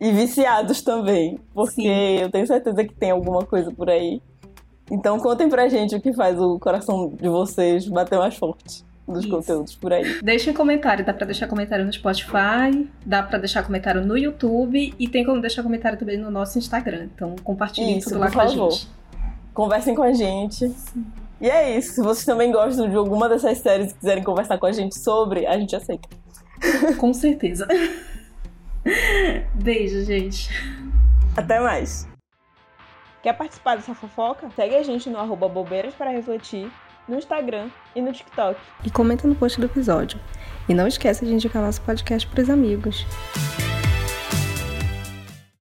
E 0.00 0.10
viciados 0.10 0.82
também. 0.82 1.38
Porque 1.54 1.82
Sim. 1.82 2.22
eu 2.22 2.28
tenho 2.28 2.44
certeza 2.44 2.84
que 2.84 2.92
tem 2.92 3.12
alguma 3.12 3.46
coisa 3.46 3.70
por 3.70 3.88
aí. 3.88 4.20
Então 4.90 5.16
contem 5.20 5.48
pra 5.48 5.68
gente 5.68 5.94
o 5.94 6.00
que 6.00 6.12
faz 6.12 6.40
o 6.40 6.58
coração 6.58 7.10
de 7.10 7.28
vocês 7.28 7.86
bater 7.86 8.18
mais 8.18 8.34
forte 8.36 8.84
dos 9.12 9.24
Isso. 9.24 9.34
conteúdos 9.34 9.74
por 9.74 9.92
aí. 9.92 10.20
Deixem 10.22 10.52
comentário, 10.52 11.04
dá 11.04 11.12
pra 11.12 11.26
deixar 11.26 11.46
comentário 11.46 11.84
no 11.84 11.92
Spotify, 11.92 12.88
dá 13.04 13.22
pra 13.22 13.38
deixar 13.38 13.62
comentário 13.62 14.04
no 14.04 14.16
YouTube 14.16 14.94
e 14.98 15.08
tem 15.08 15.24
como 15.24 15.40
deixar 15.40 15.62
comentário 15.62 15.98
também 15.98 16.16
no 16.16 16.30
nosso 16.30 16.58
Instagram. 16.58 17.08
Então 17.14 17.36
compartilhem 17.44 17.98
isso, 17.98 18.10
tudo 18.10 18.20
lá 18.20 18.26
com 18.26 18.32
favor. 18.32 18.68
a 18.68 18.70
gente. 18.70 18.88
Conversem 19.54 19.94
com 19.94 20.02
a 20.02 20.12
gente. 20.12 20.68
Sim. 20.68 21.06
E 21.40 21.50
é 21.50 21.76
isso. 21.76 21.94
Se 21.94 22.00
vocês 22.00 22.24
também 22.24 22.52
gostam 22.52 22.88
de 22.88 22.96
alguma 22.96 23.28
dessas 23.28 23.58
séries 23.58 23.90
e 23.90 23.94
quiserem 23.94 24.22
conversar 24.22 24.58
com 24.58 24.66
a 24.66 24.72
gente 24.72 24.98
sobre, 24.98 25.46
a 25.46 25.58
gente 25.58 25.74
aceita. 25.74 26.08
Com 26.98 27.12
certeza. 27.12 27.66
Beijo, 29.54 30.04
gente. 30.04 30.48
Até 31.36 31.60
mais. 31.60 32.08
Quer 33.22 33.32
participar 33.34 33.76
dessa 33.76 33.94
fofoca? 33.94 34.48
Segue 34.54 34.76
a 34.76 34.82
gente 34.82 35.08
no 35.10 35.18
arroba 35.18 35.48
bobeiras 35.48 35.94
para 35.94 36.10
refletir 36.10 36.70
no 37.08 37.16
Instagram 37.16 37.68
e 37.94 38.00
no 38.00 38.12
TikTok. 38.12 38.58
E 38.84 38.90
comenta 38.90 39.26
no 39.26 39.34
post 39.34 39.60
do 39.60 39.66
episódio. 39.66 40.18
E 40.68 40.74
não 40.74 40.86
esqueça 40.86 41.26
de 41.26 41.32
indicar 41.32 41.62
nosso 41.62 41.80
podcast 41.82 42.26
para 42.28 42.42
os 42.42 42.50
amigos. 42.50 43.04